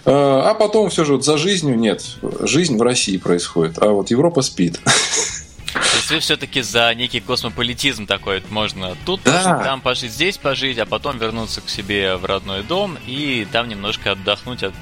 А, 0.04 0.50
а 0.50 0.54
потом 0.54 0.90
все 0.90 1.04
же 1.04 1.14
вот 1.14 1.24
за 1.24 1.38
жизнью 1.38 1.78
нет. 1.78 2.04
Жизнь 2.40 2.76
в 2.76 2.82
России 2.82 3.16
происходит, 3.16 3.78
а 3.78 3.90
вот 3.90 4.10
Европа 4.10 4.42
спит. 4.42 4.80
То 5.74 5.96
есть 5.96 6.10
вы 6.10 6.20
все-таки 6.20 6.62
за 6.62 6.94
некий 6.94 7.20
космополитизм 7.20 8.06
такой, 8.06 8.42
можно 8.50 8.96
тут 9.04 9.20
да. 9.24 9.32
пожить, 9.32 9.64
там 9.64 9.80
пожить, 9.80 10.12
здесь 10.12 10.38
пожить, 10.38 10.78
а 10.78 10.86
потом 10.86 11.18
вернуться 11.18 11.60
к 11.60 11.68
себе 11.68 12.16
в 12.16 12.24
родной 12.24 12.62
дом 12.62 12.96
и 13.06 13.46
там 13.50 13.68
немножко 13.68 14.12
отдохнуть 14.12 14.62
от 14.62 14.74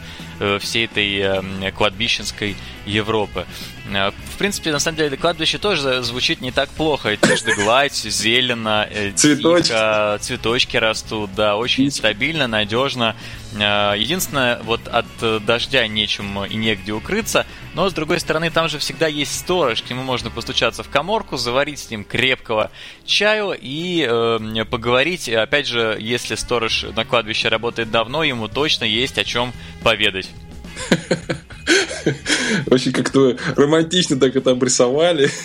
всей 0.60 0.86
этой 0.86 1.72
кладбищенской 1.72 2.56
Европы. 2.86 3.46
В 3.84 4.38
принципе, 4.38 4.72
на 4.72 4.78
самом 4.78 4.96
деле, 4.96 5.16
кладбище 5.16 5.58
тоже 5.58 6.02
звучит 6.02 6.40
не 6.40 6.50
так 6.50 6.68
плохо. 6.70 7.10
Одежда 7.10 7.54
гладь, 7.54 7.94
зелено, 7.94 8.88
цветочки. 9.14 9.68
Тихо, 9.68 10.18
цветочки 10.20 10.76
растут, 10.76 11.34
да, 11.34 11.56
очень 11.56 11.90
стабильно, 11.90 12.46
надежно. 12.46 13.16
Единственное, 13.54 14.60
вот 14.62 14.88
от 14.88 15.06
дождя 15.44 15.86
нечем 15.86 16.44
и 16.44 16.54
негде 16.54 16.92
укрыться, 16.92 17.46
но, 17.74 17.88
с 17.88 17.92
другой 17.92 18.18
стороны, 18.20 18.50
там 18.50 18.68
же 18.68 18.78
всегда 18.78 19.08
есть 19.08 19.38
сторож, 19.38 19.82
к 19.82 19.90
нему 19.90 20.02
можно 20.02 20.30
постучаться 20.30 20.82
в 20.82 20.88
коморку, 20.88 21.36
заварить 21.36 21.80
с 21.80 21.90
ним 21.90 22.04
крепкого 22.04 22.70
чаю 23.04 23.56
и 23.60 24.06
э, 24.08 24.64
поговорить. 24.64 25.28
Опять 25.28 25.66
же, 25.66 25.96
если 26.00 26.34
сторож 26.34 26.84
на 26.96 27.04
кладбище 27.04 27.48
работает 27.48 27.90
давно, 27.90 28.22
ему 28.24 28.48
точно 28.48 28.84
есть 28.84 29.18
о 29.18 29.24
чем 29.24 29.52
поведать. 29.82 30.28
Очень 32.70 32.92
как-то 32.92 33.36
романтично 33.56 34.16
так 34.16 34.36
это 34.36 34.50
обрисовали. 34.50 35.30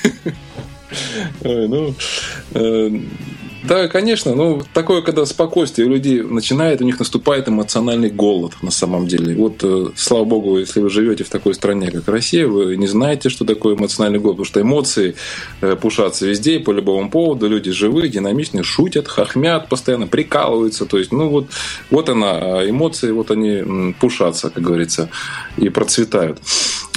Ну, 1.43 1.93
э, 2.53 2.89
да, 3.67 3.87
конечно. 3.87 4.33
Ну, 4.35 4.61
такое, 4.73 5.01
когда 5.01 5.25
спокойствие 5.25 5.87
у 5.87 5.91
людей 5.91 6.21
начинает, 6.21 6.81
у 6.81 6.85
них 6.85 6.99
наступает 6.99 7.49
эмоциональный 7.49 8.09
голод 8.09 8.53
на 8.61 8.71
самом 8.71 9.07
деле. 9.07 9.35
Вот, 9.35 9.63
э, 9.63 9.87
слава 9.95 10.25
богу, 10.25 10.57
если 10.57 10.79
вы 10.79 10.89
живете 10.89 11.23
в 11.23 11.29
такой 11.29 11.53
стране, 11.53 11.91
как 11.91 12.07
Россия, 12.07 12.47
вы 12.47 12.77
не 12.77 12.87
знаете, 12.87 13.29
что 13.29 13.45
такое 13.45 13.75
эмоциональный 13.75 14.19
голод, 14.19 14.37
потому 14.37 14.45
что 14.45 14.61
эмоции 14.61 15.15
э, 15.61 15.75
пушатся 15.75 16.25
везде, 16.25 16.59
по 16.59 16.71
любому 16.71 17.09
поводу. 17.09 17.47
Люди 17.47 17.71
живые, 17.71 18.09
динамичные, 18.09 18.63
шутят, 18.63 19.07
хохмят 19.07 19.69
постоянно, 19.69 20.07
прикалываются. 20.07 20.85
То 20.85 20.97
есть, 20.97 21.11
ну, 21.11 21.29
вот, 21.29 21.47
вот 21.89 22.09
она, 22.09 22.59
а 22.59 22.69
эмоции, 22.69 23.11
вот 23.11 23.31
они 23.31 23.93
пушатся, 23.99 24.49
как 24.49 24.63
говорится, 24.63 25.09
и 25.57 25.69
процветают. 25.69 26.39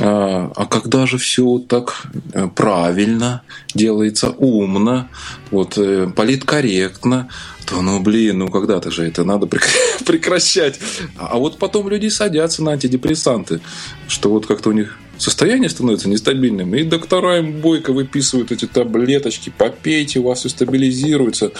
А, 0.01 0.51
а 0.57 0.67
когда 0.67 1.07
же 1.07 1.19
все 1.19 1.59
так 1.59 2.05
э, 2.33 2.49
правильно 2.55 3.43
делается, 3.75 4.31
умно, 4.31 5.09
вот 5.51 5.75
политкорректно, 6.17 7.29
то, 7.67 7.83
ну, 7.83 8.01
блин, 8.01 8.39
ну, 8.39 8.49
когда-то 8.49 8.91
же 8.91 9.05
это 9.07 9.25
надо 9.25 9.47
прекращать. 10.07 10.81
А 11.17 11.39
вот 11.39 11.59
потом 11.59 11.89
люди 11.89 12.09
садятся 12.09 12.63
на 12.63 12.73
антидепрессанты, 12.73 13.61
что 14.09 14.31
вот 14.31 14.47
как-то 14.47 14.71
у 14.71 14.73
них 14.73 14.99
состояние 15.21 15.69
становится 15.69 16.09
нестабильным, 16.09 16.75
и 16.75 16.83
доктора 16.83 17.39
им 17.39 17.61
бойко 17.61 17.93
выписывают 17.93 18.53
эти 18.53 18.67
таблеточки, 18.67 19.53
попейте, 19.57 20.19
у 20.19 20.25
вас 20.25 20.41
все 20.41 20.49
стабилизируется. 20.49 21.53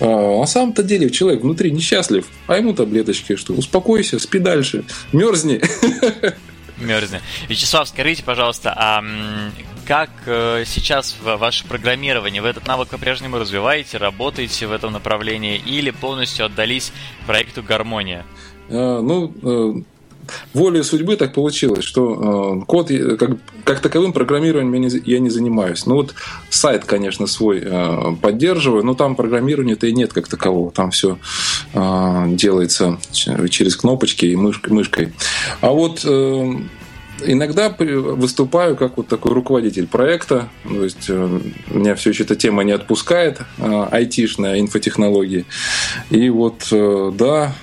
А 0.00 0.40
на 0.40 0.46
самом-то 0.46 0.82
деле 0.82 1.10
человек 1.10 1.42
внутри 1.42 1.70
несчастлив, 1.70 2.26
а 2.46 2.56
ему 2.56 2.72
таблеточки, 2.72 3.36
что 3.36 3.52
успокойся, 3.52 4.18
спи 4.18 4.38
дальше, 4.38 4.84
мерзни. 5.12 5.60
мерзни. 6.78 7.20
Вячеслав, 7.48 7.88
скажите, 7.88 8.22
пожалуйста, 8.24 8.74
а 8.76 9.04
как 9.92 10.08
э, 10.24 10.64
сейчас 10.64 11.14
ваше 11.22 11.66
программирование? 11.66 12.40
Вы 12.40 12.48
этот 12.48 12.66
навык 12.66 12.88
по-прежнему 12.88 13.36
развиваете, 13.36 13.98
работаете 13.98 14.66
в 14.66 14.72
этом 14.72 14.90
направлении 14.90 15.58
или 15.58 15.90
полностью 15.90 16.46
отдались 16.46 16.94
проекту 17.26 17.62
«Гармония»? 17.62 18.24
А, 18.70 19.02
ну, 19.02 19.34
э, 19.42 19.82
волей 20.54 20.82
судьбы 20.82 21.16
так 21.16 21.34
получилось, 21.34 21.84
что 21.84 22.62
э, 22.62 22.64
код 22.64 22.90
как, 23.18 23.32
как 23.64 23.80
таковым 23.80 24.14
программированием 24.14 24.72
я 24.72 24.78
не, 24.78 25.02
я 25.04 25.18
не 25.18 25.28
занимаюсь. 25.28 25.84
Ну 25.84 25.96
вот 25.96 26.14
сайт, 26.48 26.86
конечно, 26.86 27.26
свой 27.26 27.60
э, 27.62 28.16
поддерживаю, 28.22 28.86
но 28.86 28.94
там 28.94 29.14
программирования-то 29.14 29.86
и 29.88 29.92
нет 29.92 30.14
как 30.14 30.26
такового. 30.26 30.70
Там 30.70 30.90
все 30.90 31.18
э, 31.74 32.24
делается 32.28 32.98
через 33.12 33.76
кнопочки 33.76 34.24
и 34.24 34.36
мышкой. 34.36 35.12
А 35.60 35.68
вот 35.68 36.00
э, 36.06 36.52
иногда 37.24 37.74
выступаю 37.78 38.76
как 38.76 38.96
вот 38.96 39.08
такой 39.08 39.32
руководитель 39.32 39.86
проекта. 39.86 40.48
То 40.64 40.84
есть 40.84 41.06
э, 41.08 41.40
меня 41.68 41.94
все 41.94 42.10
еще 42.10 42.24
эта 42.24 42.36
тема 42.36 42.64
не 42.64 42.72
отпускает, 42.72 43.40
э, 43.58 43.86
айтишная, 43.90 44.60
инфотехнологии. 44.60 45.46
И 46.10 46.28
вот, 46.30 46.68
э, 46.70 47.12
да, 47.14 47.54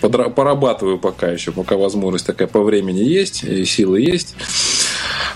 порабатываю 0.00 0.98
пока 0.98 1.28
еще, 1.28 1.52
пока 1.52 1.76
возможность 1.76 2.26
такая 2.26 2.48
по 2.48 2.62
времени 2.62 3.00
есть, 3.00 3.44
и 3.44 3.64
силы 3.64 4.00
есть. 4.00 4.34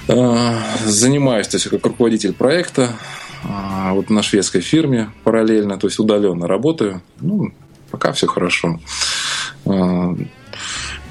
Занимаюсь, 0.06 1.48
то 1.48 1.56
есть, 1.56 1.68
как 1.68 1.86
руководитель 1.86 2.34
проекта, 2.34 2.90
вот 3.42 4.10
на 4.10 4.22
шведской 4.22 4.60
фирме 4.60 5.10
параллельно, 5.24 5.78
то 5.78 5.86
есть 5.86 5.98
удаленно 5.98 6.46
работаю. 6.46 7.00
Ну, 7.20 7.52
пока 7.90 8.12
все 8.12 8.26
хорошо. 8.26 8.78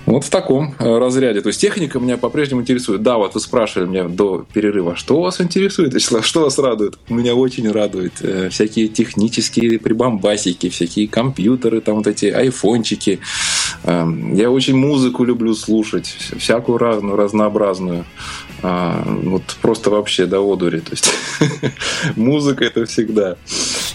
Вот 0.05 0.25
в 0.25 0.29
таком 0.29 0.75
э, 0.79 0.97
разряде. 0.97 1.41
То 1.41 1.47
есть 1.47 1.61
техника 1.61 1.99
меня 1.99 2.17
по-прежнему 2.17 2.61
интересует. 2.61 3.01
Да, 3.03 3.17
вот 3.17 3.35
вы 3.35 3.39
спрашивали 3.39 3.87
меня 3.87 4.03
до 4.05 4.45
перерыва, 4.53 4.95
что 4.95 5.21
вас 5.21 5.39
интересует, 5.39 5.93
Вячеслав, 5.93 6.25
что 6.25 6.41
вас 6.41 6.59
радует? 6.59 6.97
Меня 7.09 7.35
очень 7.35 7.71
радует 7.71 8.13
э, 8.21 8.49
всякие 8.49 8.89
технические 8.89 9.79
прибамбасики, 9.79 10.69
всякие 10.69 11.07
компьютеры, 11.07 11.79
там 11.79 11.95
вот 11.95 12.07
эти 12.07 12.25
айфончики. 12.25 13.19
Эм, 13.83 14.35
я 14.35 14.51
очень 14.51 14.75
музыку 14.75 15.23
люблю 15.23 15.53
слушать, 15.53 16.15
всякую 16.37 16.77
разную, 16.77 17.15
разнообразную. 17.15 18.05
А, 18.61 19.03
вот 19.05 19.43
просто 19.61 19.89
вообще 19.89 20.25
до 20.25 20.39
одури. 20.39 20.79
То 20.79 20.91
есть 20.91 21.13
музыка 22.15 22.65
это 22.65 22.85
всегда. 22.85 23.37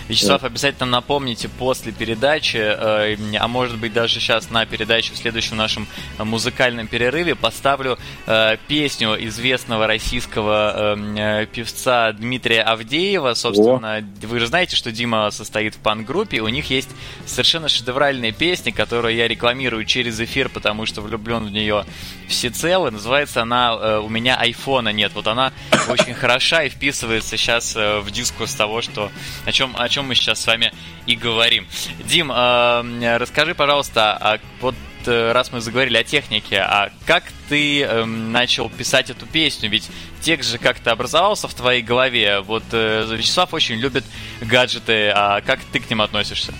Вячеслав, 0.08 0.42
обязательно 0.42 0.86
напомните 0.86 1.50
после 1.50 1.92
передачи, 1.92 2.56
э, 2.56 3.16
а 3.38 3.46
может 3.46 3.78
быть 3.78 3.92
даже 3.92 4.20
сейчас 4.20 4.48
на 4.50 4.64
передаче 4.64 5.12
в 5.12 5.18
следующем 5.18 5.58
нашем 5.58 5.86
музыкальном 6.18 6.86
перерыве 6.86 7.34
поставлю 7.34 7.98
э, 8.26 8.56
песню 8.68 9.16
известного 9.26 9.86
российского 9.86 10.96
э, 10.96 11.46
певца 11.46 12.12
Дмитрия 12.12 12.62
Авдеева. 12.62 13.34
Собственно, 13.34 13.96
О. 13.96 14.26
вы 14.26 14.40
же 14.40 14.46
знаете, 14.46 14.76
что 14.76 14.90
Дима 14.90 15.30
состоит 15.30 15.74
в 15.74 15.78
пан-группе, 15.78 16.40
у 16.40 16.48
них 16.48 16.70
есть 16.70 16.88
совершенно 17.26 17.68
шедевральная 17.68 18.32
песня, 18.32 18.72
которую 18.72 19.14
я 19.14 19.28
рекламирую 19.28 19.84
через 19.84 20.18
эфир, 20.20 20.48
потому 20.48 20.86
что 20.86 21.02
влюблен 21.02 21.44
в 21.44 21.50
нее 21.50 21.84
всецело. 22.28 22.90
Называется 22.90 23.42
она 23.42 24.00
«У 24.00 24.08
меня 24.08 24.36
айфона 24.36 24.88
нет». 24.88 25.12
Вот 25.14 25.26
она 25.26 25.52
очень 25.88 26.14
хороша 26.14 26.62
и 26.62 26.70
вписывается 26.70 27.36
сейчас 27.36 27.74
в 27.74 28.10
дискурс 28.10 28.54
того, 28.54 28.80
что, 28.80 29.10
о 29.44 29.52
чем, 29.52 29.74
о 29.76 29.88
чем 29.88 29.97
чем 29.98 30.06
мы 30.06 30.14
сейчас 30.14 30.40
с 30.40 30.46
вами 30.46 30.72
и 31.06 31.16
говорим. 31.16 31.66
Дим, 32.04 32.30
э, 32.30 33.16
расскажи, 33.16 33.56
пожалуйста, 33.56 34.16
а 34.20 34.38
вот 34.60 34.76
э, 35.06 35.32
раз 35.32 35.50
мы 35.50 35.60
заговорили 35.60 35.96
о 35.96 36.04
технике, 36.04 36.58
а 36.58 36.90
как 37.04 37.24
ты 37.48 37.82
э, 37.82 38.04
начал 38.04 38.70
писать 38.70 39.10
эту 39.10 39.26
песню? 39.26 39.68
Ведь 39.68 39.90
текст 40.20 40.50
же 40.52 40.58
как-то 40.58 40.92
образовался 40.92 41.48
в 41.48 41.54
твоей 41.54 41.82
голове. 41.82 42.38
Вот 42.42 42.62
э, 42.70 43.08
Вячеслав 43.10 43.52
очень 43.52 43.74
любит 43.74 44.04
гаджеты, 44.40 45.10
а 45.12 45.40
как 45.40 45.58
ты 45.72 45.80
к 45.80 45.90
ним 45.90 46.00
относишься? 46.00 46.54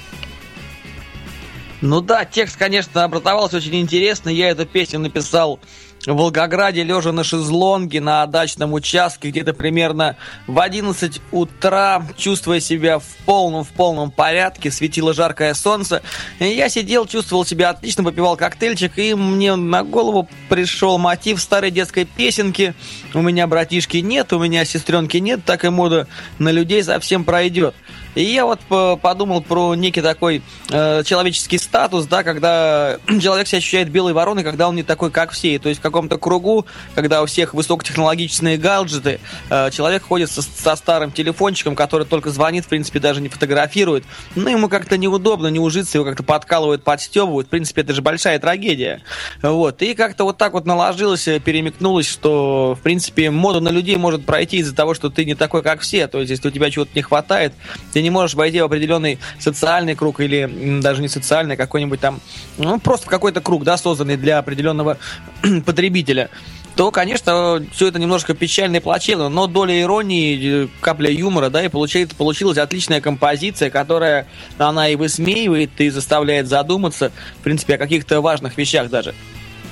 Ну 1.81 2.01
да, 2.01 2.25
текст, 2.25 2.57
конечно, 2.57 3.05
образовался 3.05 3.59
очень 3.59 3.77
интересно. 3.77 4.31
Я 4.31 4.49
эту 4.49 4.67
песню 4.67 4.99
написал 4.99 5.61
в 6.07 6.15
Волгограде, 6.15 6.83
лежа 6.85 7.13
на 7.13 7.25
шезлонге 7.25 8.01
на 8.01 8.25
дачном 8.27 8.73
участке, 8.73 9.31
где-то 9.31 9.53
примерно 9.53 10.17
в 10.47 10.59
11 10.61 11.21
утра, 11.33 12.03
чувствуя 12.17 12.61
себя 12.61 12.99
в 12.99 13.05
полном, 13.25 13.65
в 13.65 13.69
полном 13.69 14.11
порядке, 14.11 14.71
светило 14.71 15.13
жаркое 15.13 15.55
солнце. 15.55 16.03
Я 16.39 16.69
сидел, 16.69 17.07
чувствовал 17.07 17.45
себя 17.45 17.71
отлично, 17.71 18.05
попивал 18.05 18.37
коктейльчик, 18.37 18.99
и 18.99 19.15
мне 19.15 19.57
на 19.57 19.83
голову 19.83 20.29
пришел 20.49 20.99
мотив 20.99 21.41
старой 21.41 21.71
детской 21.71 22.05
песенки 22.05 22.75
«У 23.15 23.21
меня 23.21 23.47
братишки 23.47 23.99
нет, 23.99 24.33
у 24.33 24.39
меня 24.39 24.65
сестренки 24.65 25.17
нет, 25.19 25.45
так 25.45 25.65
и 25.65 25.69
мода 25.69 26.07
на 26.39 26.51
людей 26.51 26.83
совсем 26.83 27.25
пройдет». 27.25 27.75
И 28.19 28.25
я 28.25 28.47
вот 28.47 28.59
подумал 29.01 29.43
про 29.43 29.77
некий 29.77 30.03
такой 30.03 30.43
э, 30.71 31.05
человеческий 31.05 31.57
статус, 31.57 32.07
да, 32.07 32.25
когда 32.25 32.99
человек 33.21 33.47
себя 33.47 33.59
ощущает 33.59 33.91
белой 33.91 34.13
вороной, 34.13 34.43
когда 34.43 34.69
он 34.69 34.75
не 34.75 34.83
такой, 34.83 35.13
как 35.13 35.31
все. 35.31 35.57
То 35.61 35.69
есть 35.69 35.79
в 35.79 35.83
каком-то 35.85 36.19
кругу, 36.19 36.67
когда 36.97 37.23
у 37.23 37.27
всех 37.27 37.55
высокотехнологичные 37.55 38.59
гаджеты, 38.59 39.21
э, 39.51 39.71
человек 39.71 40.03
ходит 40.03 40.33
со, 40.33 40.43
со 40.43 40.75
старым 40.75 41.13
телефончиком, 41.13 41.77
который 41.77 42.07
только 42.07 42.31
звонит, 42.31 42.65
в 42.65 42.69
принципе, 42.69 42.99
даже 42.99 43.21
не 43.21 43.29
фотографирует. 43.29 44.03
Ну, 44.35 44.49
ему 44.49 44.69
как-то 44.69 44.99
неудобно, 44.99 45.47
не 45.47 45.61
ужиться, 45.61 45.99
его 45.99 46.05
как-то 46.05 46.25
подкалывают, 46.25 46.83
подстебывают. 46.83 47.47
В 47.47 47.51
принципе, 47.51 47.83
это 47.83 47.95
же 47.95 48.03
большая 48.03 48.41
трагедия. 48.41 49.01
Вот. 49.43 49.81
И 49.81 49.95
как-то 49.95 50.25
вот 50.25 50.39
так 50.39 50.55
вот 50.55 50.67
наложилось, 50.67 51.29
перемекнулось, 51.45 52.09
что, 52.09 52.77
в 52.77 52.83
принципе, 52.83 53.31
мода 53.31 53.61
на 53.61 53.69
людей 53.69 53.95
может 53.95 54.27
пройти 54.27 54.57
из-за 54.57 54.75
того, 54.75 54.95
что 54.95 55.09
ты 55.09 55.25
не 55.25 55.37
такой, 55.37 55.63
как 55.63 55.83
все. 55.83 56.09
То 56.09 56.19
есть, 56.19 56.33
если 56.33 56.49
у 56.49 56.51
тебя 56.51 56.69
чего-то 56.69 56.91
не 56.97 57.03
хватает, 57.03 57.53
ты 57.93 58.03
не 58.03 58.08
можешь 58.11 58.35
войти 58.35 58.61
в 58.61 58.65
определенный 58.65 59.19
социальный 59.39 59.95
круг 59.95 60.21
или 60.21 60.81
даже 60.81 61.03
не 61.03 61.09
социальный, 61.09 61.55
а 61.55 61.59
какой-нибудь 61.59 62.01
там, 62.01 62.21
ну, 62.57 62.79
просто 62.81 63.07
в 63.07 63.09
какой-то 63.09 63.41
круг, 63.41 63.65
да, 63.65 63.77
созданный 63.77 64.17
для 64.17 64.39
определенного 64.39 64.99
потребителя, 65.67 66.31
то, 66.79 66.93
конечно, 66.93 67.61
все 67.73 67.89
это 67.89 67.99
немножко 67.99 68.35
печально 68.35 68.77
и 68.77 68.81
плачевно, 68.81 69.29
но 69.29 69.49
доля 69.49 69.81
иронии, 69.81 70.65
э, 70.65 70.69
капля 70.81 71.11
юмора, 71.11 71.51
да, 71.51 71.65
и 71.65 71.69
получается, 71.69 72.15
получилась 72.15 72.57
отличная 72.57 73.01
композиция, 73.01 73.69
которая, 73.69 74.29
она 74.59 74.89
и 74.89 74.95
высмеивает, 74.95 75.71
и 75.79 75.91
заставляет 75.91 76.47
задуматься, 76.47 77.11
в 77.41 77.43
принципе, 77.43 77.75
о 77.75 77.79
каких-то 77.79 78.21
важных 78.21 78.57
вещах 78.57 78.91
даже. 78.91 79.15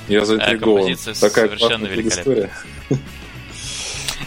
Я 0.09 0.25
заинтригован. 0.25 0.97
Такая 1.19 1.47
совершенно 1.47 1.85
великолепная. 1.87 2.09
История. 2.09 2.49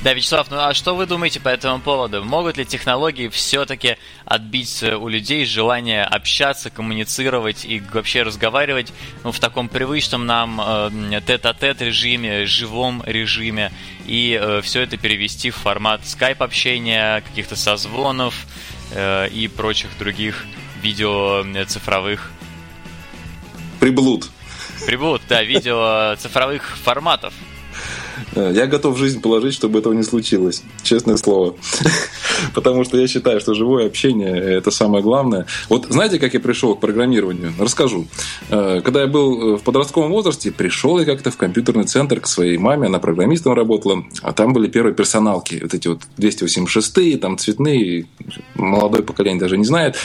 Да, 0.02 0.14
Вячеслав, 0.14 0.50
ну 0.50 0.58
а 0.58 0.72
что 0.72 0.94
вы 0.94 1.06
думаете 1.06 1.40
по 1.40 1.48
этому 1.48 1.80
поводу? 1.80 2.24
Могут 2.24 2.56
ли 2.56 2.64
технологии 2.64 3.28
все-таки 3.28 3.96
отбить 4.24 4.82
у 4.82 5.08
людей 5.08 5.44
желание 5.44 6.04
общаться, 6.04 6.70
коммуницировать 6.70 7.64
и 7.64 7.82
вообще 7.92 8.22
разговаривать 8.22 8.92
ну, 9.24 9.32
в 9.32 9.38
таком 9.38 9.68
привычном 9.68 10.24
нам 10.26 10.60
э, 10.60 11.20
тет-а-тет 11.26 11.82
режиме, 11.82 12.46
живом 12.46 13.02
режиме, 13.04 13.72
и 14.06 14.38
э, 14.40 14.60
все 14.62 14.82
это 14.82 14.96
перевести 14.96 15.50
в 15.50 15.56
формат 15.56 16.06
скайп-общения, 16.06 17.20
каких-то 17.20 17.56
созвонов 17.56 18.46
э, 18.92 19.28
и 19.28 19.48
прочих 19.48 19.90
других 19.98 20.46
видео 20.82 21.44
цифровых? 21.66 22.32
Приблуд. 23.80 24.30
Приблуд, 24.86 25.20
да, 25.28 25.42
видео 25.42 26.14
цифровых 26.16 26.78
форматов. 26.78 27.34
Э, 28.34 28.52
я 28.54 28.66
готов 28.66 28.98
жизнь 28.98 29.20
положить, 29.20 29.54
чтобы 29.54 29.78
этого 29.78 29.92
не 29.92 30.02
случилось. 30.02 30.62
Честное 30.82 31.16
слово. 31.16 31.56
Потому 32.54 32.84
что 32.84 32.98
я 32.98 33.06
считаю, 33.06 33.40
что 33.40 33.54
живое 33.54 33.86
общение– 33.86 34.34
это 34.36 34.70
самое 34.70 35.02
главное. 35.02 35.46
Вот 35.68 35.86
знаете, 35.88 36.18
как 36.18 36.34
я 36.34 36.40
пришел 36.40 36.74
к 36.74 36.80
программированию? 36.80 37.52
Расскажу. 37.58 38.06
Э, 38.50 38.80
когда 38.84 39.02
я 39.02 39.06
был 39.06 39.56
в 39.56 39.62
подростковом 39.62 40.10
возрасте, 40.10 40.50
пришел 40.50 40.98
я 40.98 41.04
как-то 41.04 41.30
в 41.30 41.36
компьютерный 41.36 41.84
центр 41.84 42.20
к 42.20 42.26
своей 42.26 42.58
маме, 42.58 42.86
она 42.86 42.98
программистом 42.98 43.54
работала, 43.54 44.04
а 44.22 44.32
там 44.32 44.52
были 44.52 44.68
первые 44.68 44.94
персоналки, 44.94 45.60
вот 45.62 45.74
эти 45.74 45.88
вот 45.88 46.02
286 46.16 47.20
там 47.20 47.38
цветные, 47.38 48.06
молодое 48.54 49.02
поколение 49.02 49.40
даже 49.40 49.56
не 49.56 49.64
знает. 49.64 49.96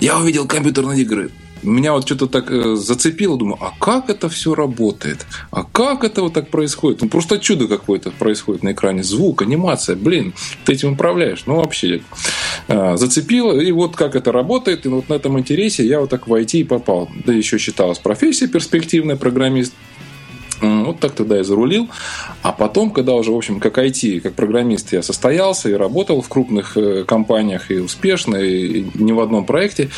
Я 0.00 0.18
увидел 0.18 0.46
компьютерные 0.46 1.02
игры 1.02 1.30
меня 1.70 1.92
вот 1.92 2.06
что-то 2.06 2.26
так 2.26 2.50
э, 2.50 2.76
зацепило, 2.76 3.36
думаю, 3.36 3.58
а 3.60 3.72
как 3.78 4.10
это 4.10 4.28
все 4.28 4.54
работает? 4.54 5.26
А 5.50 5.64
как 5.64 6.04
это 6.04 6.22
вот 6.22 6.34
так 6.34 6.48
происходит? 6.48 7.02
Ну, 7.02 7.08
просто 7.08 7.38
чудо 7.38 7.66
какое-то 7.66 8.10
происходит 8.10 8.62
на 8.62 8.72
экране. 8.72 9.02
Звук, 9.02 9.42
анимация, 9.42 9.96
блин, 9.96 10.34
ты 10.64 10.74
этим 10.74 10.92
управляешь. 10.92 11.44
Ну, 11.46 11.56
вообще, 11.56 12.02
э, 12.68 12.96
зацепило. 12.96 13.58
И 13.58 13.72
вот 13.72 13.96
как 13.96 14.16
это 14.16 14.32
работает. 14.32 14.86
И 14.86 14.88
вот 14.88 15.08
на 15.08 15.14
этом 15.14 15.38
интересе 15.38 15.86
я 15.86 16.00
вот 16.00 16.10
так 16.10 16.28
в 16.28 16.34
IT 16.34 16.66
попал. 16.66 17.08
Да 17.24 17.32
еще 17.32 17.58
считалась 17.58 17.98
профессия 17.98 18.46
перспективный 18.46 19.16
программист. 19.16 19.74
Вот 20.60 21.00
так 21.00 21.12
тогда 21.12 21.36
я 21.36 21.44
зарулил. 21.44 21.88
А 22.42 22.52
потом, 22.52 22.90
когда 22.90 23.14
уже, 23.14 23.32
в 23.32 23.36
общем, 23.36 23.60
как 23.60 23.78
IT, 23.78 24.20
как 24.20 24.34
программист 24.34 24.92
я 24.92 25.02
состоялся 25.02 25.68
и 25.68 25.72
работал 25.72 26.22
в 26.22 26.28
крупных 26.28 26.76
э, 26.76 27.04
компаниях 27.04 27.70
и 27.70 27.78
успешно, 27.78 28.36
и 28.36 28.86
не 28.94 29.12
в 29.12 29.20
одном 29.20 29.46
проекте. 29.46 29.90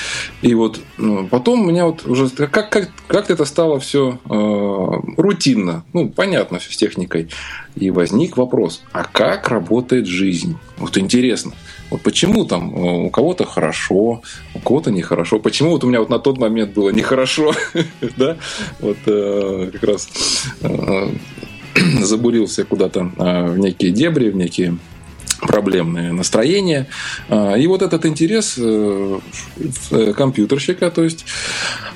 И 0.42 0.54
вот 0.54 0.80
ну, 0.98 1.26
потом 1.26 1.62
у 1.62 1.64
меня 1.64 1.86
вот 1.86 2.06
уже 2.06 2.28
как, 2.28 2.70
как, 2.70 2.90
как 3.06 3.30
это 3.30 3.44
стало 3.44 3.80
все 3.80 4.18
э, 4.28 5.12
рутинно. 5.16 5.84
Ну, 5.92 6.08
понятно 6.08 6.58
все 6.58 6.72
с 6.72 6.76
техникой. 6.76 7.28
И 7.76 7.90
возник 7.90 8.38
вопрос, 8.38 8.82
а 8.92 9.04
как 9.04 9.48
работает 9.48 10.06
жизнь? 10.06 10.56
Вот 10.78 10.96
интересно. 10.96 11.52
Вот 11.90 12.00
почему 12.00 12.46
там 12.46 12.74
э, 12.74 13.06
у 13.06 13.10
кого-то 13.10 13.44
хорошо, 13.44 14.22
у 14.54 14.58
кого-то 14.58 14.90
нехорошо. 14.90 15.38
Почему 15.38 15.70
вот 15.70 15.84
у 15.84 15.88
меня 15.88 16.00
вот 16.00 16.08
на 16.08 16.18
тот 16.18 16.38
момент 16.38 16.72
было 16.72 16.90
нехорошо, 16.90 17.54
да? 18.16 18.38
Вот 18.80 18.96
э, 19.06 19.70
как 19.72 19.84
раз 19.84 20.08
э, 20.62 21.08
забурился 22.00 22.64
куда-то 22.64 23.10
в 23.16 23.58
некие 23.58 23.92
дебри, 23.92 24.30
в 24.30 24.36
некие 24.36 24.78
проблемные 25.40 26.12
настроения. 26.12 26.86
А, 27.28 27.54
и 27.54 27.66
вот 27.66 27.82
этот 27.82 28.06
интерес 28.06 28.54
э, 28.58 29.18
э, 29.90 30.12
компьютерщика, 30.14 30.90
то 30.90 31.04
есть 31.04 31.26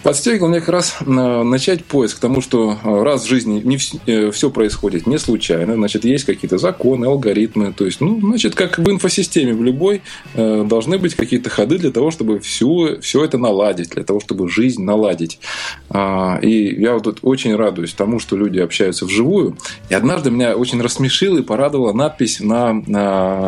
подстегивал 0.03 0.49
меня 0.49 0.61
как 0.61 0.71
раз 0.71 0.97
начать 1.07 1.85
поиск, 1.85 2.17
потому 2.17 2.41
что 2.41 2.79
э, 2.83 3.03
раз 3.03 3.25
в 3.25 3.29
жизни 3.29 3.61
не 3.65 4.31
все 4.31 4.51
происходит 4.51 5.07
не 5.07 5.19
случайно, 5.19 5.75
значит, 5.75 6.05
есть 6.05 6.25
какие-то 6.25 6.59
законы, 6.59 7.07
алгоритмы, 7.07 7.73
то 7.73 7.85
есть, 7.87 8.01
ну, 8.01 8.21
значит, 8.21 8.55
как 8.55 8.79
в 8.79 8.91
инфосистеме 8.91 9.55
в 9.55 9.63
любой 9.63 10.03
должны 10.35 10.99
быть 10.99 11.15
какие-то 11.15 11.51
ходы 11.51 11.79
для 11.79 11.91
того, 11.91 12.11
чтобы 12.11 12.41
всю, 12.41 13.01
все 13.01 13.25
это 13.25 13.39
наладить, 13.39 13.91
для 13.91 14.05
того, 14.05 14.21
чтобы 14.21 14.49
жизнь 14.49 14.83
наладить. 14.83 15.41
А, 15.89 16.39
и 16.43 16.81
я 16.81 16.95
вот 16.95 17.05
тут 17.05 17.19
очень 17.23 17.55
радуюсь 17.57 17.93
тому, 17.93 18.19
что 18.19 18.37
люди 18.37 18.59
общаются 18.59 19.07
вживую. 19.07 19.57
И 19.89 19.95
однажды 19.95 20.31
меня 20.31 20.57
очень 20.57 20.81
рассмешила 20.81 21.39
и 21.39 21.43
порадовала 21.43 21.93
надпись 21.93 22.41
на 22.41 22.83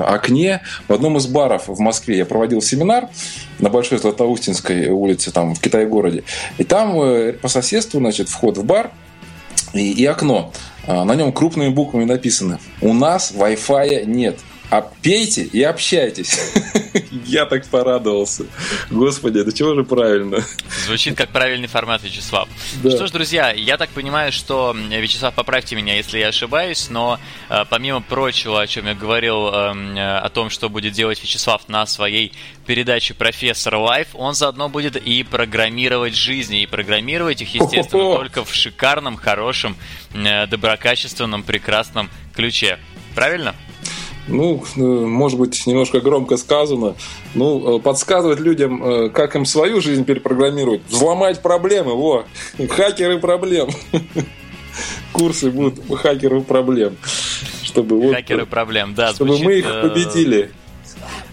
окне 0.04 0.62
в 0.88 0.92
одном 0.92 1.16
из 1.16 1.26
баров 1.26 1.68
в 1.68 1.78
Москве. 1.80 2.18
Я 2.18 2.26
проводил 2.26 2.62
семинар 2.62 3.08
на 3.58 3.70
Большой 3.70 3.98
Златоустинской 3.98 4.88
улице, 4.88 5.30
там, 5.30 5.54
в 5.54 5.60
Китай-городе. 5.60 6.24
И 6.58 6.64
там 6.64 7.00
э, 7.00 7.32
по 7.32 7.48
соседству, 7.48 8.00
значит, 8.00 8.28
вход 8.28 8.58
в 8.58 8.64
бар 8.64 8.90
и, 9.72 9.92
и 9.92 10.04
окно. 10.06 10.52
А, 10.86 11.04
на 11.04 11.14
нем 11.14 11.32
крупными 11.32 11.68
буквами 11.68 12.04
написано 12.04 12.58
«У 12.80 12.92
нас 12.92 13.32
Wi-Fi 13.32 14.04
нет» 14.06 14.38
а 14.72 14.80
пейте 15.02 15.42
и 15.42 15.62
общайтесь. 15.62 16.38
Я 17.32 17.46
так 17.46 17.66
порадовался. 17.66 18.44
Господи, 18.90 19.38
это 19.38 19.52
чего 19.52 19.74
же 19.74 19.84
правильно? 19.84 20.44
Звучит 20.84 21.16
как 21.16 21.30
правильный 21.30 21.66
формат, 21.66 22.02
Вячеслав. 22.02 22.46
Да. 22.82 22.90
Что 22.90 23.06
ж, 23.06 23.10
друзья, 23.10 23.52
я 23.52 23.78
так 23.78 23.88
понимаю, 23.88 24.32
что, 24.32 24.76
Вячеслав, 24.76 25.32
поправьте 25.32 25.74
меня, 25.74 25.96
если 25.96 26.18
я 26.18 26.28
ошибаюсь, 26.28 26.90
но 26.90 27.18
э, 27.48 27.64
помимо 27.70 28.02
прочего, 28.02 28.60
о 28.60 28.66
чем 28.66 28.86
я 28.86 28.94
говорил, 28.94 29.48
эм, 29.48 29.96
э, 29.96 30.18
о 30.18 30.28
том, 30.28 30.50
что 30.50 30.68
будет 30.68 30.92
делать 30.92 31.22
Вячеслав 31.22 31.66
на 31.70 31.86
своей 31.86 32.34
передаче 32.66 33.14
«Профессор 33.14 33.76
Life», 33.76 34.08
он 34.12 34.34
заодно 34.34 34.68
будет 34.68 34.96
и 34.96 35.22
программировать 35.22 36.14
жизни, 36.14 36.64
и 36.64 36.66
программировать 36.66 37.40
их, 37.40 37.54
естественно, 37.54 38.14
только 38.14 38.44
в 38.44 38.54
шикарном, 38.54 39.16
хорошем, 39.16 39.74
э, 40.12 40.46
доброкачественном, 40.48 41.44
прекрасном 41.44 42.10
ключе. 42.34 42.78
Правильно? 43.14 43.54
Ну, 44.28 44.62
э, 44.76 44.80
может 44.80 45.38
быть, 45.38 45.66
немножко 45.66 46.00
громко 46.00 46.36
сказано, 46.36 46.94
ну, 47.34 47.78
э, 47.78 47.80
подсказывать 47.80 48.40
людям, 48.40 48.82
э, 48.82 49.08
как 49.10 49.36
им 49.36 49.44
свою 49.44 49.80
жизнь 49.80 50.04
перепрограммировать, 50.04 50.82
взломать 50.88 51.42
проблемы, 51.42 51.94
во, 51.94 52.24
хакеры 52.70 53.18
проблем. 53.18 53.68
Курсы 55.12 55.50
будут 55.50 55.80
хакеры 55.98 56.40
проблем. 56.40 56.96
Чтобы 57.62 58.00
вот, 58.00 58.14
хакеры 58.14 58.46
проблем, 58.46 58.94
да. 58.94 59.12
Чтобы 59.12 59.36
звучит, 59.36 59.46
мы 59.46 59.54
их 59.54 59.82
победили. 59.82 60.50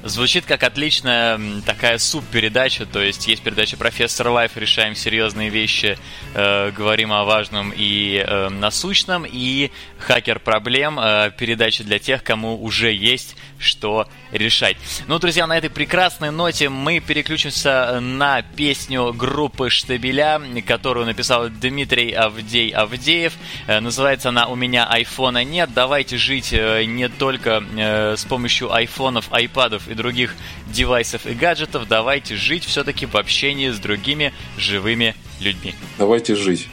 Звучит 0.04 0.46
как 0.46 0.64
отличная 0.64 1.62
такая 1.66 1.98
суб-передача, 1.98 2.86
то 2.86 3.02
есть 3.02 3.28
есть 3.28 3.42
передача 3.44 3.76
«Профессор 3.76 4.30
Life», 4.30 4.56
решаем 4.56 4.96
серьезные 4.96 5.50
вещи, 5.50 5.98
э, 6.34 6.72
говорим 6.72 7.12
о 7.12 7.26
важном 7.26 7.74
и 7.76 8.24
э, 8.26 8.48
насущном, 8.48 9.26
и 9.30 9.72
«Хакер 9.98 10.40
проблем», 10.40 10.98
э, 11.00 11.32
передача 11.38 11.84
для 11.84 12.00
тех, 12.00 12.24
кому 12.24 12.64
уже 12.64 12.94
есть 12.94 13.36
что 13.60 14.08
решать. 14.32 14.78
Ну, 15.08 15.20
друзья, 15.20 15.46
на 15.46 15.58
этой 15.58 15.70
прекрасной 15.70 16.32
ноте 16.32 16.70
мы 16.70 17.00
переключимся 17.00 18.00
на 18.00 18.42
песню 18.42 19.14
группы 19.14 19.70
Штабеля, 19.70 20.42
которую 20.66 21.06
написал 21.06 21.50
Дмитрий 21.50 22.12
Авдей 22.12 22.70
Авдеев. 22.70 23.34
Э, 23.68 23.80
называется 23.80 24.30
она 24.30 24.48
«У 24.48 24.56
меня 24.56 24.86
айфона 24.86 25.44
нет». 25.44 25.72
Давайте 25.74 26.18
жить 26.18 26.54
э, 26.54 26.86
не 26.86 27.10
только 27.10 27.64
э, 27.76 28.16
с 28.16 28.24
помощью 28.24 28.74
айфонов, 28.74 29.32
айпадов 29.32 29.89
и 29.90 29.94
других 29.94 30.36
девайсов 30.68 31.26
и 31.26 31.34
гаджетов. 31.34 31.88
Давайте 31.88 32.36
жить 32.36 32.66
все-таки 32.66 33.06
в 33.06 33.16
общении 33.16 33.70
с 33.70 33.80
другими 33.80 34.34
живыми 34.58 35.16
людьми. 35.40 35.74
Давайте 35.98 36.36
жить. 36.36 36.68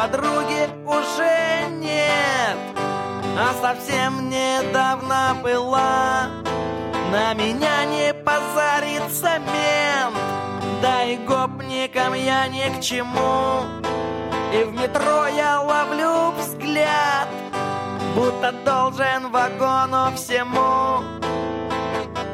Подруги 0.00 0.66
уже 0.86 1.68
нет 1.78 2.56
А 3.38 3.52
совсем 3.60 4.30
недавно 4.30 5.36
была. 5.42 6.28
На 7.12 7.34
меня 7.34 7.84
не 7.84 8.14
позарится 8.14 9.38
мент 9.38 10.16
Да 10.80 11.04
и 11.04 11.16
гопникам 11.16 12.14
я 12.14 12.48
ни 12.48 12.74
к 12.74 12.80
чему. 12.80 13.64
И 14.54 14.64
в 14.64 14.72
метро 14.72 15.26
я 15.26 15.60
ловлю 15.60 16.32
взгляд 16.38 17.28
Будто 18.14 18.52
должен 18.64 19.30
вагону 19.30 20.14
всему. 20.16 21.02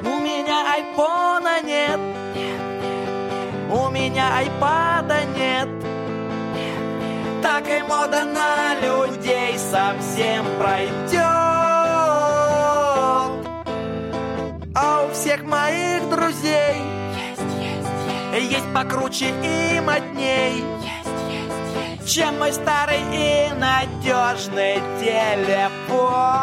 Меня 0.02 0.72
айфона 0.72 1.60
нет, 1.62 2.00
у 3.70 3.88
меня 3.90 4.36
айпада 4.36 5.24
нет. 5.36 5.95
Так 7.42 7.68
и 7.68 7.82
мода 7.82 8.24
на 8.24 8.74
людей 8.80 9.58
совсем 9.58 10.44
пройдет. 10.58 11.22
А 14.74 15.06
у 15.08 15.12
всех 15.12 15.42
моих 15.44 16.08
друзей 16.10 16.82
есть 18.40 18.72
покруче 18.74 19.30
и 19.42 19.80
модней, 19.80 20.64
чем 22.06 22.38
мой 22.38 22.52
старый 22.52 23.00
и 23.12 23.50
надежный 23.54 24.80
телефон. 25.00 26.36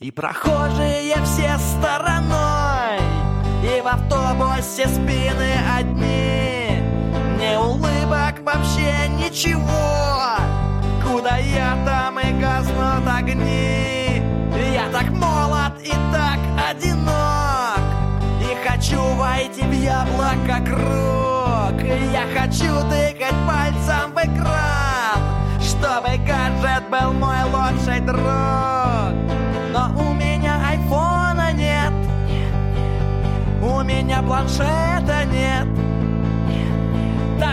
И 0.00 0.10
прохожие 0.10 1.14
все 1.24 1.56
стороной, 1.58 2.98
и 3.62 3.80
в 3.80 3.86
автобусе 3.86 4.88
спины 4.88 5.54
одни, 5.78 6.51
вообще 8.44 9.08
ничего, 9.08 10.36
куда 11.04 11.36
я 11.36 11.76
там 11.84 12.18
и 12.18 12.32
гаснут 12.40 13.06
огни. 13.06 14.22
Я 14.72 14.88
так 14.92 15.10
молод 15.10 15.72
и 15.82 15.92
так 16.12 16.38
одинок, 16.70 17.80
и 18.40 18.68
хочу 18.68 19.00
войти 19.14 19.62
в 19.62 19.72
яблоко 19.72 20.60
круг. 20.64 21.82
Я 22.12 22.24
хочу 22.38 22.80
тыкать 22.88 23.34
пальцем 23.46 24.12
в 24.12 24.18
экран, 24.18 25.20
чтобы 25.60 26.18
гаджет 26.26 26.84
был 26.90 27.12
мой 27.12 27.44
лучший 27.44 28.00
друг. 28.00 28.22
Но 29.72 29.90
у 29.96 30.12
меня 30.12 30.60
айфона 30.68 31.52
нет, 31.52 31.92
у 33.62 33.82
меня 33.82 34.22
планшета 34.22 35.24
нет. 35.32 35.91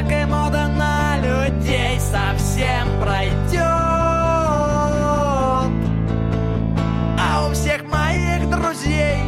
Так 0.10 0.22
и 0.22 0.26
мода 0.26 0.68
на 0.68 1.18
людей 1.18 1.99
совсем 1.99 2.88
пройдет. 2.99 3.62
А 7.20 7.47
у 7.47 7.53
всех 7.53 7.84
моих 7.86 8.49
друзей 8.49 9.20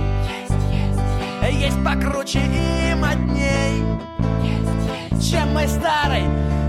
есть 1.52 1.78
покруче 1.84 2.40
и 2.40 2.96
модней, 2.96 3.84
чем 5.22 5.54
мой 5.54 5.68
старый 5.68 6.24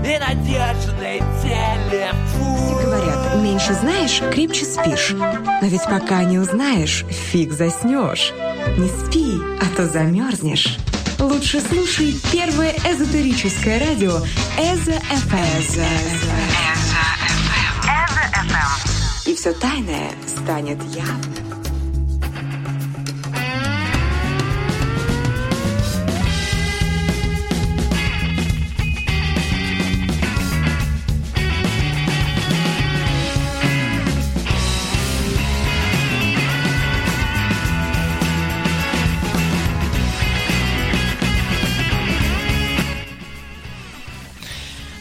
и 0.05 0.19
надежный 0.19 1.19
телефон. 1.41 2.83
Говорят, 2.83 3.35
меньше 3.37 3.73
знаешь, 3.73 4.21
крепче 4.31 4.65
спишь. 4.65 5.15
Но 5.17 5.67
ведь 5.67 5.85
пока 5.85 6.23
не 6.23 6.37
узнаешь, 6.37 7.05
фиг 7.09 7.51
заснешь. 7.51 8.31
Не 8.77 8.89
спи, 8.89 9.39
а 9.59 9.75
то 9.75 9.87
замерзнешь. 9.87 10.77
Лучше 11.23 11.61
слушай 11.61 12.19
первое 12.33 12.75
эзотерическое 12.85 13.79
радио 13.79 14.17
Эзо 14.57 14.99
ФМ. 14.99 15.39
И 19.25 19.33
все 19.33 19.53
тайное 19.53 20.11
станет 20.27 20.83
явным. 20.93 21.42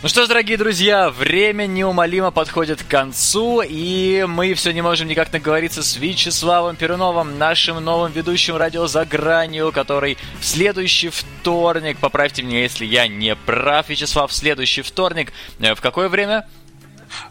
Ну 0.02 0.08
что 0.08 0.24
ж, 0.24 0.28
дорогие 0.28 0.58
друзья, 0.58 1.10
время 1.10 1.66
неумолимо 1.66 2.32
подходит 2.32 2.82
к 2.82 2.88
концу, 2.88 3.62
и 3.62 4.26
мы 4.28 4.52
все 4.54 4.72
не 4.72 4.82
можем 4.82 5.06
никак 5.06 5.32
наговориться 5.32 5.80
с 5.84 5.96
Вячеславом 5.96 6.74
Перуновым, 6.74 7.38
нашим 7.38 7.76
новым 7.76 8.10
ведущим 8.10 8.56
радио 8.56 8.88
«За 8.88 9.04
гранью», 9.04 9.70
который 9.70 10.18
в 10.40 10.44
следующий 10.44 11.08
вторник, 11.10 11.98
поправьте 12.00 12.42
меня, 12.42 12.62
если 12.62 12.84
я 12.84 13.06
не 13.06 13.36
прав, 13.36 13.88
Вячеслав, 13.88 14.32
в 14.32 14.34
следующий 14.34 14.82
вторник, 14.82 15.32
э, 15.60 15.72
в 15.76 15.80
какое 15.80 16.08
время? 16.08 16.48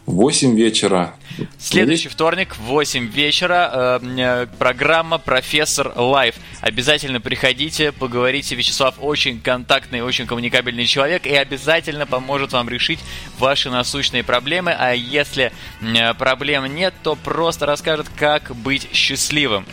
В 0.06 0.12
8 0.14 0.56
вечера. 0.56 1.14
Следующий 1.58 2.08
вторник 2.08 2.56
в 2.56 2.62
8 2.62 3.06
вечера 3.08 3.70
э, 3.72 4.00
э, 4.18 4.46
программа 4.58 5.18
«Профессор 5.18 5.92
Лайв». 5.96 6.34
Обязательно 6.60 7.20
приходите, 7.20 7.92
поговорите. 7.92 8.54
Вячеслав 8.54 8.96
очень 9.00 9.40
контактный, 9.40 10.02
очень 10.02 10.26
коммуникабельный 10.26 10.86
человек 10.86 11.26
и 11.26 11.34
обязательно 11.34 12.06
поможет 12.06 12.52
вам 12.52 12.68
решить 12.68 13.00
ваши 13.38 13.70
насущные 13.70 14.24
проблемы. 14.24 14.74
А 14.76 14.92
если 14.92 15.52
э, 15.80 16.14
проблем 16.14 16.66
нет, 16.74 16.94
то 17.02 17.14
просто 17.16 17.66
расскажет, 17.66 18.08
как 18.16 18.54
быть 18.56 18.88
счастливым. 18.92 19.66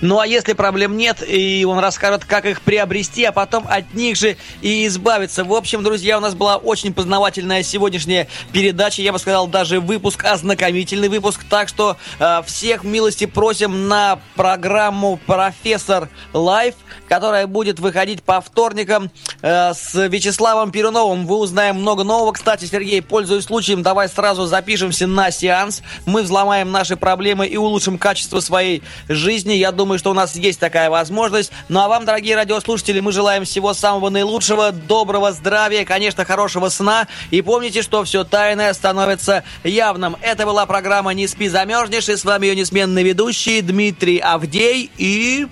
Ну 0.00 0.20
а 0.20 0.26
если 0.26 0.52
проблем 0.52 0.96
нет, 0.96 1.22
и 1.26 1.64
он 1.64 1.78
расскажет, 1.80 2.24
как 2.24 2.46
их 2.46 2.62
приобрести, 2.62 3.24
а 3.24 3.32
потом 3.32 3.66
от 3.68 3.94
них 3.94 4.16
же 4.16 4.36
и 4.62 4.86
избавиться. 4.86 5.44
В 5.44 5.52
общем, 5.52 5.82
друзья, 5.82 6.18
у 6.18 6.20
нас 6.20 6.34
была 6.34 6.56
очень 6.56 6.94
познавательная 6.94 7.62
сегодняшняя 7.62 8.28
передача, 8.52 9.02
я 9.02 9.12
бы 9.12 9.18
сказал, 9.18 9.48
даже 9.48 9.80
выпуск, 9.80 10.24
ознакомительный 10.24 11.08
выпуск. 11.08 11.44
Так 11.48 11.68
что 11.68 11.96
э, 12.20 12.42
всех 12.46 12.84
милости 12.84 13.26
просим 13.26 13.88
на 13.88 14.20
программу 14.36 15.18
«Профессор 15.26 16.08
Life», 16.32 16.74
которая 17.08 17.46
будет 17.46 17.80
выходить 17.80 18.22
по 18.22 18.40
вторникам 18.40 19.10
э, 19.42 19.72
с 19.74 19.94
Вячеславом 19.94 20.70
Перуновым. 20.70 21.26
Вы 21.26 21.38
узнаем 21.38 21.76
много 21.76 22.04
нового. 22.04 22.32
Кстати, 22.32 22.66
Сергей, 22.66 23.02
пользуясь 23.02 23.44
случаем, 23.44 23.82
давай 23.82 24.08
сразу 24.08 24.46
запишемся 24.46 25.06
на 25.06 25.30
сеанс. 25.30 25.82
Мы 26.06 26.22
взломаем 26.22 26.70
наши 26.70 26.96
проблемы 26.96 27.46
и 27.46 27.56
улучшим 27.56 27.98
качество 27.98 28.40
своей 28.40 28.82
жизни. 29.08 29.54
Я 29.54 29.72
думаю, 29.72 29.87
думаю, 29.88 29.98
что 29.98 30.10
у 30.10 30.14
нас 30.14 30.36
есть 30.36 30.60
такая 30.60 30.90
возможность. 30.90 31.50
Ну 31.70 31.80
а 31.80 31.88
вам, 31.88 32.04
дорогие 32.04 32.36
радиослушатели, 32.36 33.00
мы 33.00 33.10
желаем 33.10 33.46
всего 33.46 33.72
самого 33.72 34.10
наилучшего, 34.10 34.70
доброго 34.70 35.32
здравия, 35.32 35.86
конечно, 35.86 36.26
хорошего 36.26 36.68
сна. 36.68 37.08
И 37.30 37.40
помните, 37.40 37.80
что 37.80 38.04
все 38.04 38.22
тайное 38.22 38.74
становится 38.74 39.44
явным. 39.64 40.16
Это 40.20 40.44
была 40.44 40.66
программа 40.66 41.14
«Не 41.14 41.26
спи, 41.26 41.48
замерзнешь». 41.48 42.10
И 42.10 42.16
с 42.16 42.24
вами 42.26 42.48
ее 42.48 42.56
несменный 42.56 43.02
ведущий 43.02 43.62
Дмитрий 43.62 44.18
Авдей 44.18 44.90
и... 44.98 45.46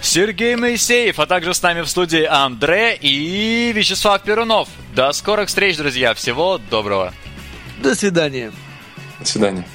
Сергей 0.00 0.54
Моисеев, 0.54 1.18
а 1.18 1.26
также 1.26 1.52
с 1.52 1.60
нами 1.60 1.80
в 1.80 1.88
студии 1.88 2.24
Андре 2.24 2.94
и 2.94 3.72
Вячеслав 3.74 4.22
Перунов. 4.22 4.68
До 4.94 5.10
скорых 5.10 5.48
встреч, 5.48 5.78
друзья. 5.78 6.14
Всего 6.14 6.60
доброго. 6.70 7.12
До 7.82 7.96
свидания. 7.96 8.52
До 9.18 9.26
свидания. 9.26 9.66